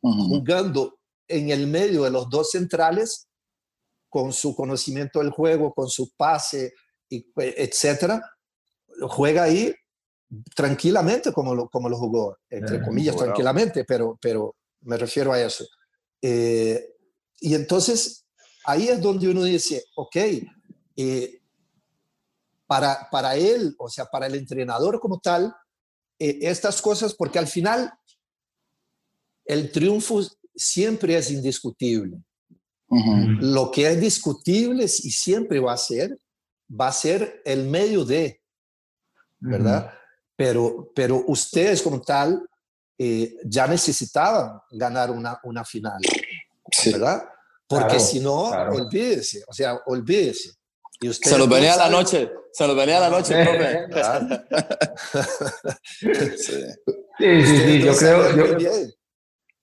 [0.00, 3.28] jugando en el medio de los dos centrales,
[4.08, 6.72] con su conocimiento del juego, con su pase,
[7.08, 8.22] y, etcétera,
[9.08, 9.74] juega ahí
[10.54, 15.66] tranquilamente como lo, como lo jugó, entre comillas, tranquilamente, pero, pero me refiero a eso.
[16.22, 16.94] Eh,
[17.40, 18.24] y entonces
[18.64, 20.16] ahí es donde uno dice, ok,
[20.96, 21.40] eh,
[22.66, 25.54] para, para él, o sea, para el entrenador como tal,
[26.18, 27.92] eh, estas cosas porque al final
[29.44, 30.22] el triunfo
[30.54, 32.18] siempre es indiscutible.
[33.40, 36.16] Lo que es discutible y siempre va a ser,
[36.70, 38.40] va a ser el medio de,
[39.40, 39.92] ¿verdad?
[40.36, 42.48] pero, pero ustedes como tal
[42.96, 46.00] eh, ya necesitaban ganar una, una final,
[46.86, 47.28] ¿verdad?
[47.66, 50.52] Porque si no, olvídese, o sea, olvídese
[51.00, 53.86] se los venía a la noche, se los venía a la noche, profe.
[56.36, 56.62] sí.
[57.18, 58.58] sí, sí, yo creo, yo,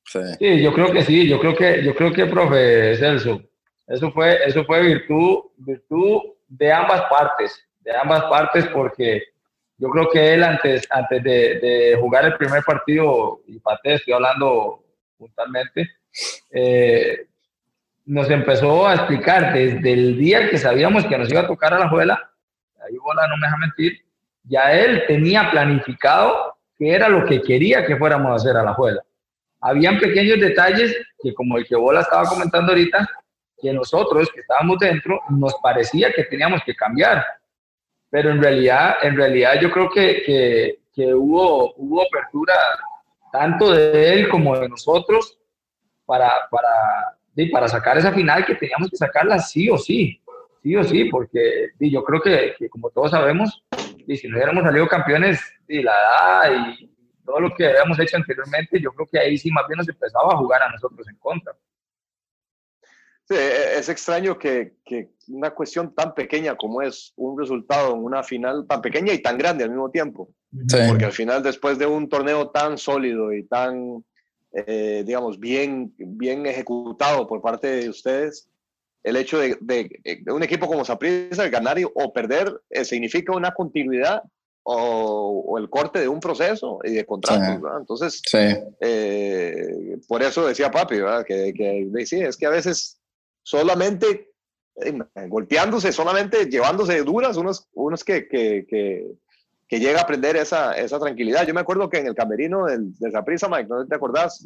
[0.06, 0.62] sí.
[0.62, 3.42] yo creo que sí, yo creo que, yo creo que, profe Celso,
[3.88, 9.24] eso fue, eso fue virtud, virtud de ambas partes, de ambas partes, porque
[9.78, 14.14] yo creo que él antes, antes de, de jugar el primer partido, y Pate, estoy
[14.14, 14.84] hablando
[15.18, 15.90] puntualmente,
[16.52, 17.28] eh,
[18.06, 21.80] nos empezó a explicar desde el día que sabíamos que nos iba a tocar a
[21.80, 22.32] la juela,
[22.84, 24.06] ahí Bola no me deja mentir,
[24.43, 28.74] ya él tenía planificado qué era lo que quería que fuéramos a hacer a la
[28.74, 29.02] juela.
[29.60, 33.08] Habían pequeños detalles que, como el que Bola estaba comentando ahorita,
[33.62, 37.24] que nosotros que estábamos dentro nos parecía que teníamos que cambiar.
[38.10, 42.56] Pero en realidad, en realidad yo creo que, que, que hubo, hubo apertura
[43.32, 45.38] tanto de él como de nosotros
[46.06, 47.18] para, para,
[47.52, 50.22] para sacar esa final que teníamos que sacarla sí o sí,
[50.62, 53.64] sí o sí, porque yo creo que, como todos sabemos,
[54.08, 56.90] y si no hubiéramos salido campeones, y la edad y
[57.26, 60.34] todo lo que habíamos hecho anteriormente, yo creo que ahí sí más bien nos empezaba
[60.34, 61.56] a jugar a nosotros en contra.
[63.24, 68.04] Sí, e, es extraño que, que, una cuestión tan pequeña como es un resultado en
[68.04, 70.34] una final tan pequeña y tan grande al mismo tiempo.
[70.90, 74.04] Porque al final, después de un torneo tan sólido y tan,
[74.54, 78.49] eh, digamos, bien, bien ejecutado por parte de ustedes,
[79.04, 84.22] el hecho de, de, un equipo como Saprissa ganar o perder eh, significa una continuidad
[84.64, 87.62] o, o, el corte de un proceso y de contratos.
[87.80, 88.22] Entonces,
[88.80, 91.26] eh, por eso decía papi, ¿verdad?
[91.26, 92.99] Que, que sí, es que a veces
[93.41, 94.32] solamente
[94.76, 94.93] eh,
[95.28, 99.08] golpeándose, solamente llevándose duras, unos, unos que, que, que,
[99.72, 101.48] que, llega a aprender esa, esa tranquilidad.
[101.48, 104.46] Yo me acuerdo que en el camerino del, de Saprissa, Mike, ¿no te acordás?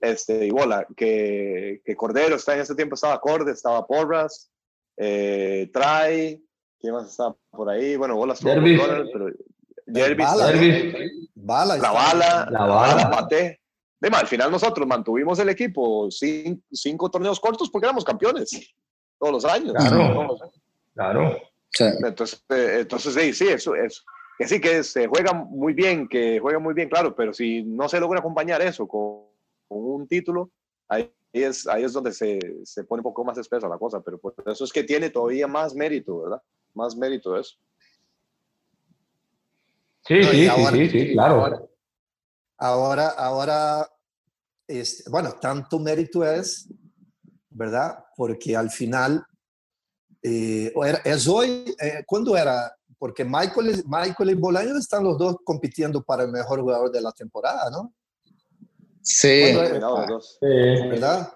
[0.00, 4.50] Este, y bola, que, que Cordero está en ese tiempo, estaba Corde, estaba Porras,
[4.96, 6.42] eh, Trai,
[6.80, 7.94] ¿quién más estaba por ahí?
[7.94, 9.30] Bueno, bola estuvo pero
[9.86, 13.60] Jervis, Bala, Bala, la bala, la bala, Pate.
[14.00, 18.74] Dema, al final nosotros mantuvimos el equipo cinco, cinco, torneos cortos porque éramos campeones
[19.18, 19.72] todos los años.
[19.72, 20.36] Claro,
[20.92, 21.36] claro.
[21.78, 24.02] Entonces, eh, entonces sí, sí, eso, eso.
[24.38, 27.88] Que sí, que se juega muy bien, que juega muy bien, claro, pero si no
[27.88, 29.24] se logra acompañar eso con,
[29.66, 30.50] con un título,
[30.88, 34.18] ahí es, ahí es donde se, se, pone un poco más espesa la cosa, pero
[34.18, 36.42] por eso es que tiene todavía más mérito, ¿verdad?
[36.74, 37.56] Más mérito eso.
[40.06, 41.68] Sí, sí, ahora, sí, sí, claro.
[42.58, 43.90] Ahora, ahora,
[44.68, 46.68] este, bueno, tanto mérito es,
[47.50, 48.04] ¿verdad?
[48.16, 49.26] Porque al final,
[50.22, 50.72] eh,
[51.04, 52.72] es hoy, eh, ¿cuándo era?
[53.06, 57.12] Porque Michael, Michael y Bolaño están los dos compitiendo para el mejor jugador de la
[57.12, 57.94] temporada, ¿no?
[59.00, 59.54] Sí.
[60.40, 61.32] ¿Verdad?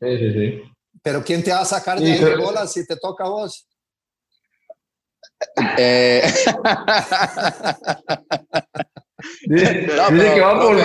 [0.00, 0.62] Sí, sí, sí.
[1.02, 3.68] Pero ¿quién te va a sacar de ahí bola si te toca a vos?
[5.76, 6.22] Eh...
[9.42, 10.76] Dice, no, dice, que va por,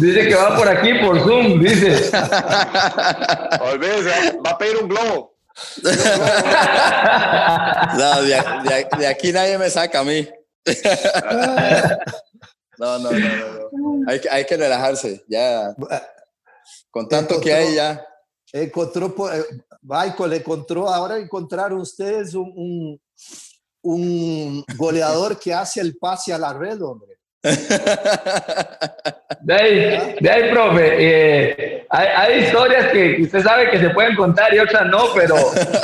[0.00, 2.10] dice, que va por, aquí, por Zoom, dice.
[3.60, 5.33] Olvídese, va a pedir un globo.
[7.96, 8.34] no, de,
[9.06, 10.28] aquí nadie me saca a mí.
[12.78, 13.70] no, no, no, no.
[14.08, 15.74] Hay, que relajarse, ya.
[16.90, 18.04] Con tanto que hay ya.
[18.52, 19.14] Encontró,
[19.82, 23.00] Michael, encontró, ahora encontraron ustedes un,
[23.82, 27.13] un goleador que hace el pase a la red, hombre.
[29.40, 34.16] De ahí, de ahí profe, eh, hay, hay, historias que usted sabe que se pueden
[34.16, 35.36] contar y otras no, pero,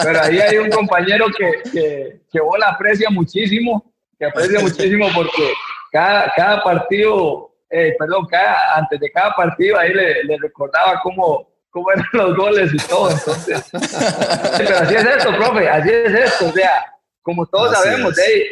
[0.02, 5.52] pero ahí hay un compañero que, que, que Bola aprecia muchísimo, que aprecia muchísimo porque
[5.92, 11.46] cada, cada partido, eh, perdón, cada, antes de cada partido ahí le, le, recordaba cómo,
[11.68, 13.10] cómo eran los goles y todo.
[13.10, 13.70] Entonces,
[14.56, 16.48] pero así es esto, profe, así es esto.
[16.48, 18.42] O sea, como todos así sabemos, de ahí,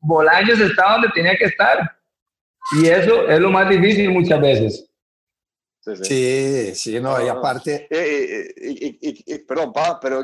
[0.00, 1.97] Bolaños está donde tenía que estar
[2.72, 4.90] y eso es lo más difícil muchas veces.
[5.80, 7.86] Sí, sí, sí, sí no, no, y aparte...
[7.90, 10.22] Eh, eh, eh, perdón, pa, pero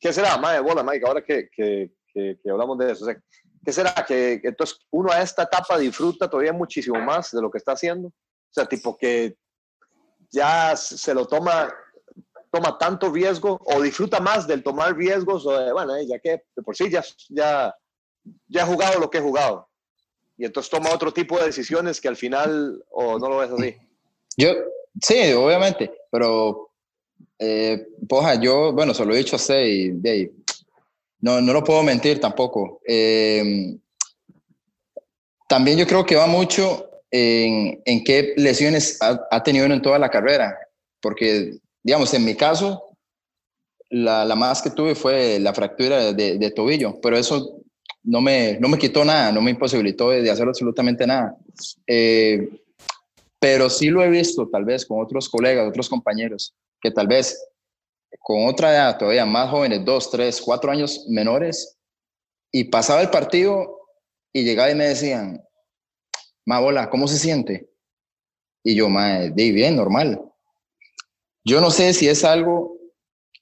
[0.00, 3.04] ¿qué será, más de bola, Mike, ahora que, que, que, que, hablamos de eso?
[3.04, 3.16] O sea,
[3.64, 3.94] ¿Qué será?
[4.06, 8.08] Que entonces uno a esta etapa disfruta todavía muchísimo más de lo que está haciendo.
[8.08, 8.12] O
[8.50, 9.36] sea, tipo que
[10.30, 11.72] ya se lo toma,
[12.52, 16.62] toma tanto riesgo o disfruta más del tomar riesgos, o de, bueno, ya que de
[16.62, 17.74] por sí ya, ya,
[18.48, 19.68] ya he jugado lo que he jugado
[20.36, 23.76] y entonces toma otro tipo de decisiones que al final, o no lo ves así.
[24.36, 24.48] Yo,
[25.00, 26.70] sí, obviamente, pero,
[27.38, 30.30] eh, poja, yo, bueno, se lo he dicho a y, y
[31.20, 32.80] no, no lo puedo mentir tampoco.
[32.86, 33.76] Eh,
[35.48, 39.98] también yo creo que va mucho en, en qué lesiones ha, ha, tenido en toda
[39.98, 40.58] la carrera,
[41.00, 42.96] porque, digamos, en mi caso,
[43.88, 47.60] la, la más que tuve fue la fractura de, de tobillo, pero eso
[48.04, 51.36] no me, no me quitó nada, no me imposibilitó de, hacer absolutamente nada.
[51.86, 52.48] Eh,
[53.38, 57.42] pero sí lo he visto tal vez con otros colegas, otros compañeros, que tal vez
[58.20, 61.76] con otra edad todavía más jóvenes, dos, tres, cuatro años menores,
[62.52, 63.80] y pasaba el partido
[64.32, 65.42] y llegaba y me decían,
[66.46, 67.68] ma bola, ¿cómo se siente?
[68.62, 70.22] Y yo, ma, de bien, normal.
[71.44, 72.73] Yo no sé si es algo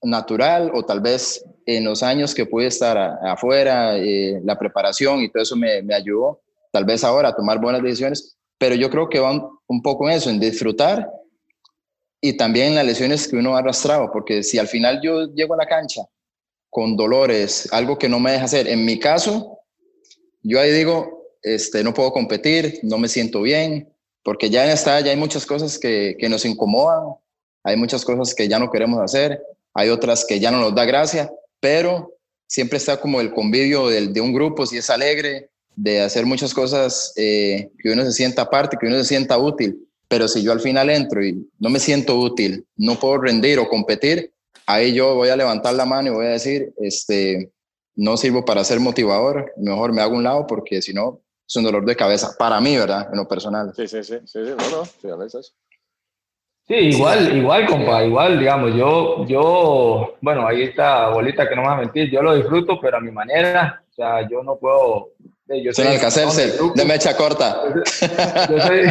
[0.03, 5.30] natural o tal vez en los años que pude estar afuera, eh, la preparación y
[5.30, 6.40] todo eso me, me, ayudó,
[6.72, 10.16] tal vez ahora a tomar buenas decisiones, pero yo creo que van un poco en
[10.16, 11.09] eso, en disfrutar
[12.20, 15.59] y también las lesiones que uno ha arrastrado, porque si al final yo llego a
[15.59, 16.03] la cancha
[16.70, 19.59] con dolores, algo que no me deja hacer, en mi caso,
[20.42, 23.92] yo ahí digo, este, no puedo competir, no me siento bien,
[24.22, 27.14] porque ya en esta ya hay muchas cosas que, que nos incomodan,
[27.64, 29.42] hay muchas cosas que ya no queremos hacer,
[29.75, 32.12] hay otras que ya no nos da gracia, pero
[32.47, 37.12] siempre está como el convivio de, un grupo, si es alegre, de hacer muchas cosas
[37.16, 39.89] eh, que uno se sienta aparte, que uno se sienta útil.
[40.09, 43.68] Pero si yo al final entro y no me siento útil, no puedo rendir o
[43.68, 44.33] competir,
[44.66, 47.51] ahí yo voy a levantar la mano y voy a decir, este,
[47.97, 51.64] no sirvo para ser motivador, mejor me hago un lado porque si no, es un
[51.64, 53.09] dolor de cabeza, para mí, ¿verdad?
[53.11, 53.73] En lo personal.
[53.75, 55.53] Sí, sí, sí, sí, no, no, sí, es eso.
[56.73, 61.68] Sí, igual, igual, compa, igual, digamos, yo, yo, bueno, ahí está bolita que no me
[61.68, 65.11] va a mentir, yo lo disfruto, pero a mi manera, o sea, yo no puedo.
[65.49, 67.62] Yo soy hacerse, de mecha corta.
[68.49, 68.85] Yo soy,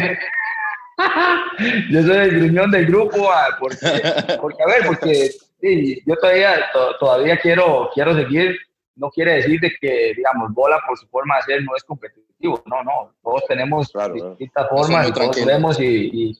[1.90, 4.04] yo soy el gruñón del grupo, ah, porque,
[4.40, 6.58] porque a ver, porque sí, yo todavía,
[7.00, 8.60] todavía quiero, quiero seguir,
[8.96, 12.62] no quiere decir de que, digamos, bola por su forma de ser no es competitivo,
[12.68, 16.38] no, no, todos tenemos distintas formas, todos y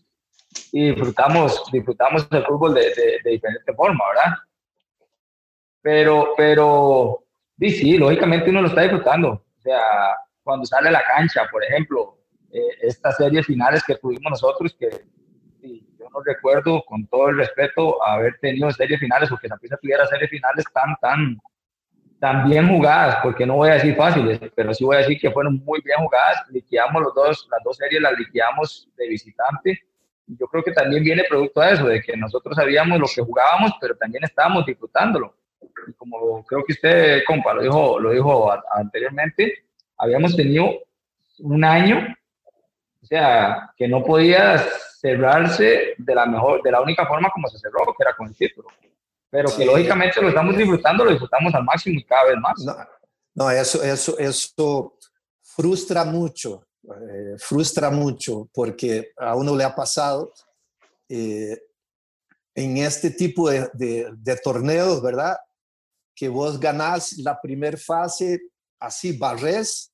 [0.72, 2.82] disfrutamos, disfrutamos el fútbol de,
[3.24, 4.38] de, diferente forma, ¿verdad?
[5.82, 7.24] Pero, pero,
[7.60, 9.30] sí, sí, lógicamente uno lo está disfrutando.
[9.30, 9.80] O sea,
[10.44, 12.18] cuando sale a la cancha, por ejemplo,
[12.52, 14.90] eh, estas series finales que tuvimos nosotros, que
[15.62, 20.30] yo no recuerdo, con todo el respeto, haber tenido series finales, porque Zaprisa tuviera series
[20.30, 21.38] finales tan, tan,
[22.20, 25.32] tan bien jugadas, porque no voy a decir fáciles, pero sí voy a decir que
[25.32, 26.44] fueron muy bien jugadas.
[26.50, 29.91] Liquidamos los dos, las dos series las liquidamos de visitante
[30.38, 33.74] yo creo que también viene producto de eso, de que nosotros sabíamos lo que jugábamos,
[33.80, 35.36] pero también estábamos disfrutándolo.
[35.88, 39.66] Y como creo que usted, compa, lo dijo, lo dijo anteriormente,
[39.98, 40.70] habíamos tenido
[41.40, 42.16] un año,
[43.02, 44.58] o sea, que no podía
[45.00, 48.36] cerrarse de la mejor, de la única forma como se cerró, que era con el
[48.36, 48.68] título.
[49.30, 52.64] Pero que lógicamente lo estamos disfrutando, lo disfrutamos al máximo y cada vez más.
[52.66, 52.76] No,
[53.36, 54.98] no eso, eso, eso
[55.42, 60.34] frustra mucho eh, frustra mucho porque a uno le ha pasado
[61.08, 61.56] eh,
[62.56, 65.38] en este tipo de, de, torneos, ¿verdad?
[66.16, 68.40] Que vos ganás la primera fase
[68.80, 69.92] así, barres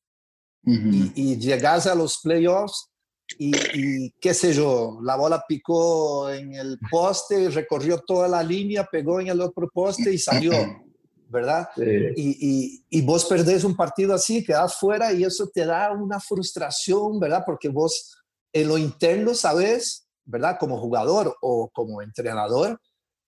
[0.64, 2.90] y, y, llegás a los playoffs
[3.38, 8.88] y, y, qué sé yo, la bola picó en el poste, recorrió toda la línea,
[8.90, 10.52] pegó en el otro poste y salió.
[11.30, 11.70] ¿verdad?
[12.16, 17.20] Y, y, vos perdés un partido así, quedas fuera y eso te da una frustración,
[17.20, 17.44] ¿verdad?
[17.46, 18.16] Porque vos
[18.54, 20.58] en lo interno sabes, ¿verdad?
[20.60, 22.80] Como jugador o como entrenador,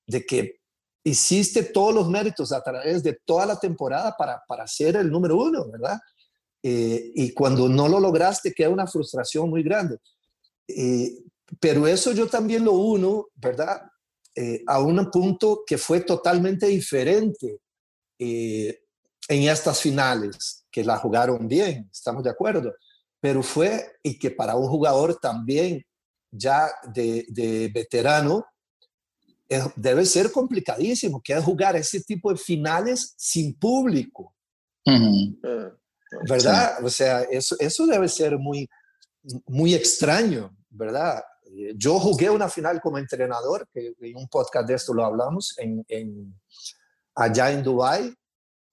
[0.08, 0.60] de que
[1.04, 5.38] hiciste todos los méritos a través de toda la temporada para, para ser el número
[5.38, 6.00] uno, ¿verdad?
[6.62, 9.98] Eh, y cuando no lo lograste, queda una frustración muy grande.
[10.68, 11.18] Eh,
[11.60, 13.82] pero eso yo también lo uno, ¿verdad?
[14.36, 17.60] Eh, a un punto que fue totalmente diferente
[18.20, 18.84] eh,
[19.30, 22.74] en estas finales, que la jugaron bien, estamos de acuerdo,
[23.20, 25.86] pero fue y que para un jugador también
[26.32, 28.46] ya de, veterano,
[29.76, 34.36] debe ser complicadísimo, que es jugar ese tipo de finales sin público.
[36.28, 36.84] ¿Verdad?
[36.84, 38.70] O sea, eso, eso debe ser muy,
[39.48, 41.24] muy extraño, ¿verdad?
[41.76, 45.84] Yo jugué una final como entrenador, que en un podcast de esto lo hablamos, en,
[45.88, 46.36] en
[47.16, 48.14] allá en Dubái,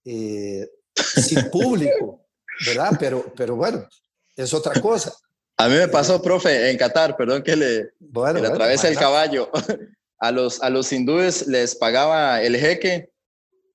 [0.04, 2.26] eh, sin público,
[2.66, 2.96] ¿verdad?
[2.98, 3.86] Pero, pero bueno,
[4.36, 5.12] es otra cosa.
[5.58, 9.50] A mí me pasó, profe, en Qatar, perdón que le, bueno, le atravesa el caballo.
[10.18, 13.10] A los, a los hindúes les pagaba el jeque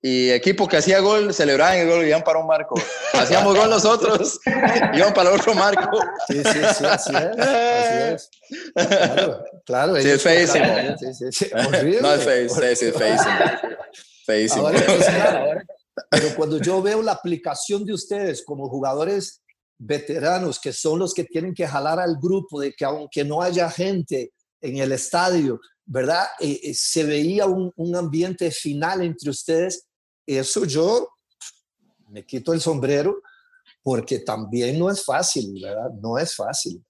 [0.02, 2.74] y equipo que hacía gol celebraban el gol y iban para un marco.
[3.14, 4.40] Hacíamos gol nosotros,
[4.94, 6.00] iban para el otro marco.
[6.28, 7.40] Sí, sí, sí, así es.
[7.40, 8.30] Así es.
[8.74, 9.96] Claro, claro.
[10.02, 10.66] Sí, es feísimo.
[10.98, 11.52] Sí, sí, sí.
[12.02, 13.36] No es feísimo, sí, es feísimo.
[14.26, 14.68] Feísimo.
[14.68, 15.66] Ahora, pues, ahora,
[16.10, 19.42] pero cuando yo veo la aplicación de ustedes como jugadores
[19.78, 23.70] veteranos, que son los que tienen que jalar al grupo, de que aunque no haya
[23.70, 26.26] gente en el estadio, ¿verdad?
[26.40, 29.88] Eh, eh, se veía un, un, ambiente final entre ustedes.
[30.26, 31.10] Eso yo
[32.10, 33.22] me quito el sombrero
[33.82, 35.90] porque también no es fácil, ¿verdad?
[36.02, 36.84] No es fácil.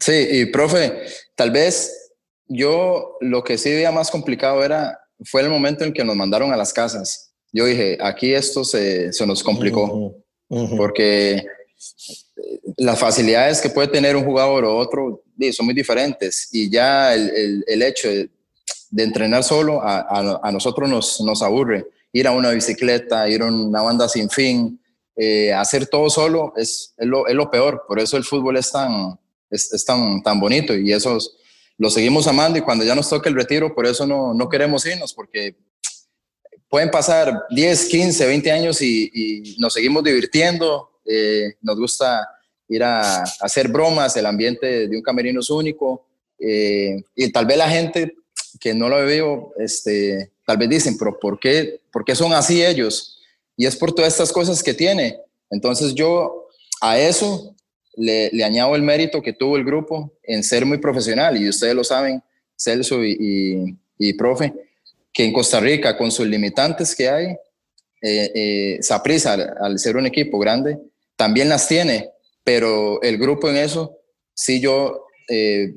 [0.00, 2.12] Sí, y profe, tal vez
[2.46, 6.52] yo lo que sí veía más complicado era, fue el momento en que nos mandaron
[6.52, 10.12] a las casas yo dije, aquí esto se, se nos complicó,
[10.76, 11.44] porque eh,
[12.78, 15.22] las facilidades que puede tener un jugador o otro
[15.52, 18.28] son muy diferentes y ya el, el, hecho de,
[18.96, 21.86] entrenar solo a, a, nosotros nos, nos, aburre.
[22.12, 24.80] Ir a una bicicleta, ir a una banda sin fin,
[25.14, 27.84] eh, hacer todo solo es, es, lo, es, lo, peor.
[27.86, 29.16] Por eso el fútbol es tan,
[29.48, 31.18] es, es, tan, tan bonito y eso
[31.78, 34.86] lo seguimos amando y cuando ya nos toque el retiro, por eso no, no queremos
[34.86, 35.56] irnos, porque
[36.68, 40.90] pueden pasar 10, 15, 20 años y, nos seguimos divirtiendo.
[41.04, 42.26] Eh, nos gusta
[42.68, 46.06] ir a, hacer bromas, el ambiente de un camerino es único.
[46.38, 48.16] Eh, y tal vez la gente
[48.58, 52.64] que no lo veo, este, tal vez dicen, pero ¿por qué, ¿por qué son así
[52.64, 53.20] ellos?
[53.56, 55.20] Y es por todas estas cosas que tiene.
[55.50, 56.48] Entonces yo
[56.80, 57.53] a eso
[57.96, 61.40] le, añado el mérito que tuvo el grupo en ser muy profesional.
[61.40, 62.22] Y ustedes lo saben,
[62.56, 64.52] Celso y, y, profe,
[65.12, 67.26] que en Costa Rica, con sus limitantes que hay,
[68.02, 70.78] eh, eh, Saprissa, al, ser un equipo grande,
[71.16, 72.10] también las tiene,
[72.42, 73.98] pero el grupo en eso,
[74.34, 75.74] sí yo eh,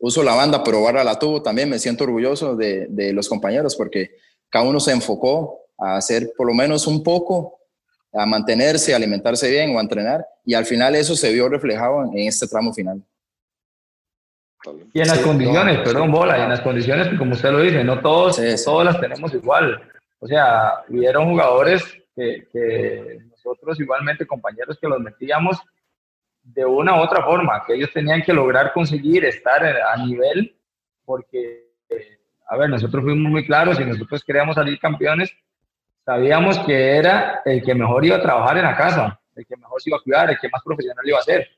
[0.00, 4.12] uso la banda, pero Barra la tuvo también, me siento orgulloso de, los compañeros porque
[4.48, 7.59] cada uno se enfocó a hacer por lo menos un poco,
[8.12, 12.04] a mantenerse, a alimentarse bien o a entrenar, y al final eso se vio reflejado
[12.04, 13.02] en, en este tramo final.
[14.92, 17.50] Y en las sí, condiciones, no, perdón, bola, y en las condiciones que como usted
[17.50, 18.64] lo dice, no todos, sí, sí.
[18.64, 19.80] todos las tenemos igual.
[20.18, 21.82] O sea, hubieron jugadores
[22.14, 25.58] que, que, nosotros igualmente, compañeros que los metíamos
[26.42, 30.54] de una u otra forma, que ellos tenían que lograr conseguir estar a nivel,
[31.06, 31.70] porque,
[32.48, 35.34] a ver, nosotros fuimos muy claros y nosotros queríamos salir campeones,
[36.04, 39.80] sabíamos que era el que mejor iba a trabajar en la casa, el que mejor
[39.80, 41.48] se iba a cuidar, el que más profesional iba a ser.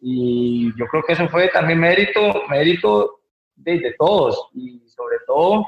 [0.00, 3.20] Y yo creo que eso fue también mérito, mérito
[3.56, 4.50] de, de todos.
[4.54, 5.64] Y sobre todo,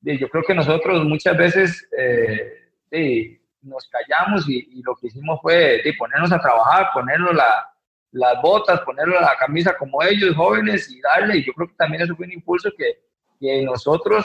[0.00, 5.08] de, yo creo que nosotros muchas veces eh, de, nos callamos y, y, lo que
[5.08, 7.74] hicimos fue ponernos a trabajar, ponernos la,
[8.14, 12.02] las botas, ponernos la camisa como ellos, jóvenes, y darle, y yo creo que también
[12.02, 13.00] eso fue un impulso que,
[13.40, 14.24] que nosotros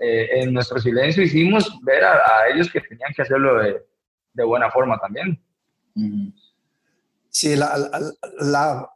[0.00, 3.82] eh, en nuestro silencio hicimos ver a, a, ellos que tenían que hacerlo de,
[4.32, 5.42] de buena forma también.
[5.94, 6.28] Mm.
[7.30, 8.90] Sí, la, la, la,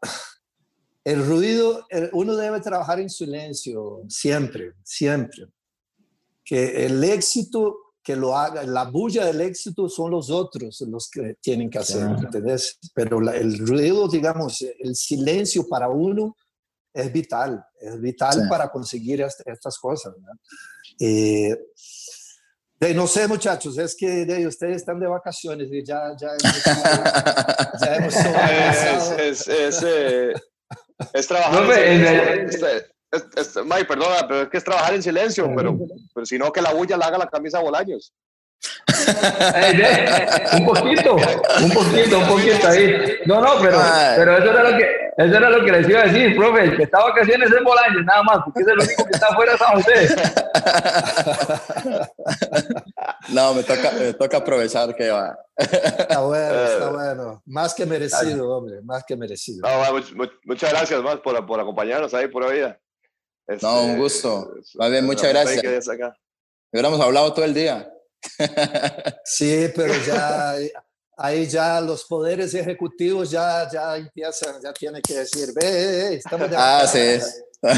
[1.04, 5.46] el ruido, el, uno debe trabajar en silencio siempre, siempre.
[6.44, 11.36] Que el éxito que lo haga, la bulla del éxito son los otros los que
[11.40, 12.18] tienen que hacer, claro.
[12.24, 12.78] ¿entendés?
[12.94, 16.36] Pero la, el ruido, digamos, el silencio para uno
[16.92, 18.48] es vital, es vital sí.
[18.48, 20.14] para conseguir est estas cosas.
[20.18, 20.28] ¿no?
[21.04, 21.56] Eh,
[22.94, 26.64] no sé, muchachos, es que de, ustedes están de vacaciones y ya, ya hemos,
[27.80, 28.14] ya hemos
[29.18, 30.32] es, es, es, eh,
[31.12, 32.68] es, trabajar no, en silencio.
[33.10, 35.76] Es, es, Mike, perdona, pero es que es trabajar en silencio, pero,
[36.14, 38.14] pero si no, que la bulla la haga la camisa Bolaños.
[40.52, 42.94] un poquito, un poquito, un poquito ahí.
[43.26, 43.80] No, no, pero,
[44.16, 46.64] pero eso, era lo que, eso era lo que les iba a decir, profe.
[46.64, 49.56] El que está vacaciones es Bolaños, nada más, porque es el único que está afuera
[49.56, 50.14] San José.
[53.28, 55.36] No, me toca, me toca aprovechar que va.
[55.56, 57.42] Está bueno, está bueno.
[57.46, 59.66] Más que merecido, hombre, más que merecido.
[59.66, 62.78] No, much, much, muchas gracias más por, por acompañarnos ahí por vida.
[63.46, 64.54] Este, no, un gusto.
[64.74, 65.88] Más bien, muchas gracias.
[66.72, 67.90] Hubiéramos hablado todo el día.
[69.24, 70.54] Sí, pero ya
[71.16, 76.56] ahí ya los poderes ejecutivos ya, ya empiezan, ya tienen que decir, ve, estamos de
[76.58, 77.18] Ah, sí.
[77.62, 77.70] no,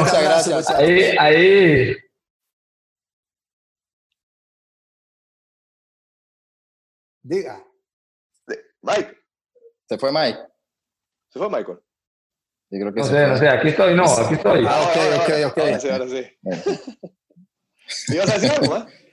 [0.00, 0.70] muchas gracias.
[0.70, 1.94] Ahí, ahí.
[7.22, 7.62] Diga.
[8.80, 9.18] Mike.
[9.88, 10.38] ¿Se fue Mike?
[11.28, 11.78] ¿Se fue Michael?
[12.70, 14.64] Yo creo que no sé, no sé, aquí estoy, no, aquí estoy.
[14.66, 15.58] Ah, ok, ok, ok.
[15.58, 16.26] Ahora sí, ahora sí.
[18.14, 19.05] ¿Ibas a decir algo, eh?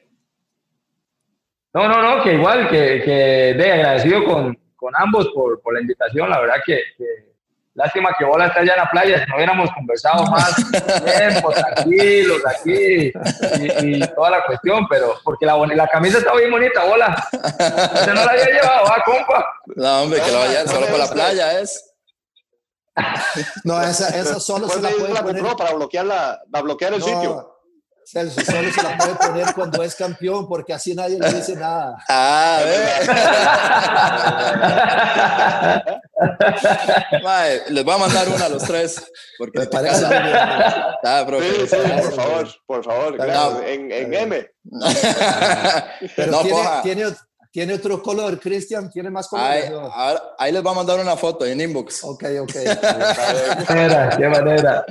[1.74, 5.82] No, no, no, que igual, que, que de agradecido con, con ambos por, por la
[5.82, 7.34] invitación, la verdad que, que
[7.74, 12.42] lástima que Bola está allá en la playa, si no hubiéramos conversado más tiempo, tranquilos,
[12.46, 13.12] aquí,
[13.82, 17.16] y, y, toda la cuestión, pero porque la, la camisa está bien bonita, Bola.
[17.32, 19.46] Usted no la había llevado, ¿ah, compa?
[19.76, 21.90] No, hombre, que lo vaya solo por la playa es.
[23.64, 25.44] No, esa, esa solo se la puede la poner.
[25.58, 27.53] para bloquear, la, para bloquear el no, sitio.
[28.14, 31.96] Celso, solo se la puede poner cuando es campeón, porque así nadie le dice nada.
[32.08, 32.60] Ah,
[37.24, 39.04] Mae, les voy a mandar una a los tres.
[39.38, 40.36] Porque Me parece muy bien.
[41.04, 43.18] Ah, bro, Sí, sí, por favor, por favor.
[43.18, 43.62] No.
[43.64, 44.48] En, en M.
[46.16, 46.82] Pero No, tiene, coja.
[46.84, 47.06] tiene,
[47.52, 49.46] tiene otro color, Cristian, tiene más color.
[49.46, 52.04] Ahí, ahora- ahí les voy a mandar una foto en inbox.
[52.04, 52.52] Ok, ok.
[52.54, 54.86] Qué manera, qué manera.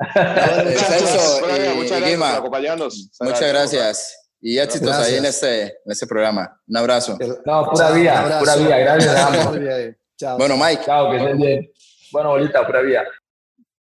[0.00, 1.40] Eh, Celso
[1.76, 3.10] muchas gracias por acompañarnos.
[3.20, 4.16] Muchas gracias.
[4.42, 5.08] Y éxitos Gracias.
[5.08, 6.58] ahí en este, en este programa.
[6.66, 7.18] Un abrazo.
[7.44, 9.98] No, pura Chao, vida, pura vida, gracias bien.
[10.16, 10.38] Chao.
[10.38, 11.72] Bueno, Mike, Chao, que estén bien.
[12.10, 13.04] Bueno, bolita, pura vida.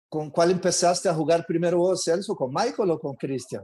[0.10, 2.34] ¿Con cuál empezaste a jugar primero vos, Celso?
[2.36, 3.64] ¿Con Michael o con Cristian?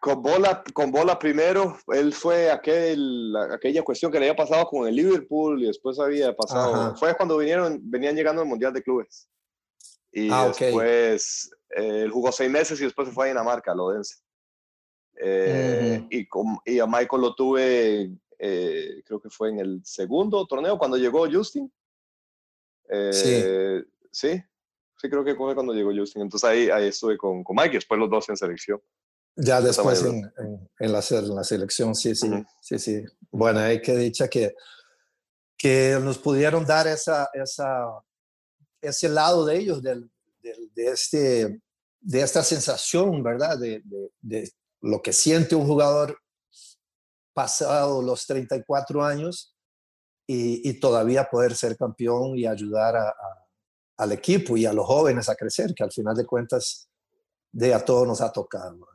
[0.00, 4.86] Con bola, con bola primero, él fue aquel, aquella cuestión que le había pasado con
[4.86, 6.96] el Liverpool y después había pasado, Ajá.
[6.96, 9.28] fue cuando vinieron, venían llegando al Mundial de Clubes.
[10.12, 13.74] Y Ah, después eh, él jugó seis meses y después se fue a Dinamarca, a
[13.74, 14.16] Lodense.
[15.20, 20.46] Eh, y, con- y a Michael lo tuve, eh, creo que fue en el segundo
[20.46, 21.70] torneo cuando llegó Justin.
[22.90, 24.42] Eh, sí.
[24.96, 26.22] sí, creo que fue cuando llegó Justin.
[26.22, 28.80] Entonces ahí, ahí estuve con, con Mike y después los dos en selección.
[29.36, 32.44] Ya después en, en, en la, en la selección, sí, sí, Ujú.
[32.60, 33.04] sí, sí.
[33.30, 34.54] Bueno, hay que dicha que,
[35.56, 37.86] que nos pudieron dar esa, esa,
[38.80, 40.10] ese lado de ellos, del,
[40.42, 41.62] del- de este
[42.00, 43.58] de esta sensación, ¿verdad?
[43.58, 43.82] De,
[44.20, 44.50] de,
[44.80, 46.16] lo que siente un jugador
[47.34, 49.56] pasado los 34 años
[50.26, 53.14] y, y todavía poder ser campeón y ayudar a,
[53.96, 56.88] al equipo y a los jóvenes a crecer, que al final de cuentas
[57.50, 58.86] de a todos nos ha tocado.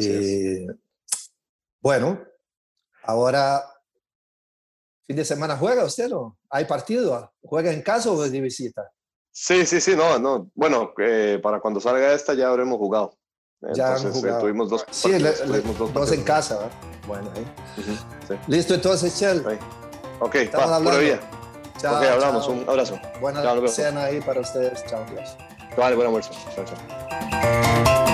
[0.00, 0.66] Eh,
[1.80, 2.22] bueno,
[3.04, 3.64] ahora
[5.06, 6.36] fin de semana juega usted, ¿no?
[6.50, 7.32] ¿Hay partido?
[7.42, 8.90] ¿Juega en casa o de visita?
[9.30, 10.50] Sí, sí, sí, no, no.
[10.54, 13.16] Bueno, eh, para cuando salga esta ya habremos jugado.
[13.74, 15.12] Ya entonces, eh, tuvimos dos sí,
[15.92, 16.56] dos, en casa.
[16.56, 16.70] ¿verdad?
[17.06, 18.38] Bueno, ahí.
[18.48, 19.44] Listo, entonces, Chel.
[20.20, 21.20] Ok, Estamos va, pura vida.
[21.78, 22.48] Chao, ok, hablamos.
[22.48, 22.98] Un abrazo.
[23.20, 24.84] Buena cena ahí para ustedes.
[24.86, 25.36] Chao, Dios.
[25.76, 26.32] Vale, buen almuerzo.
[26.54, 28.05] Chao, chao.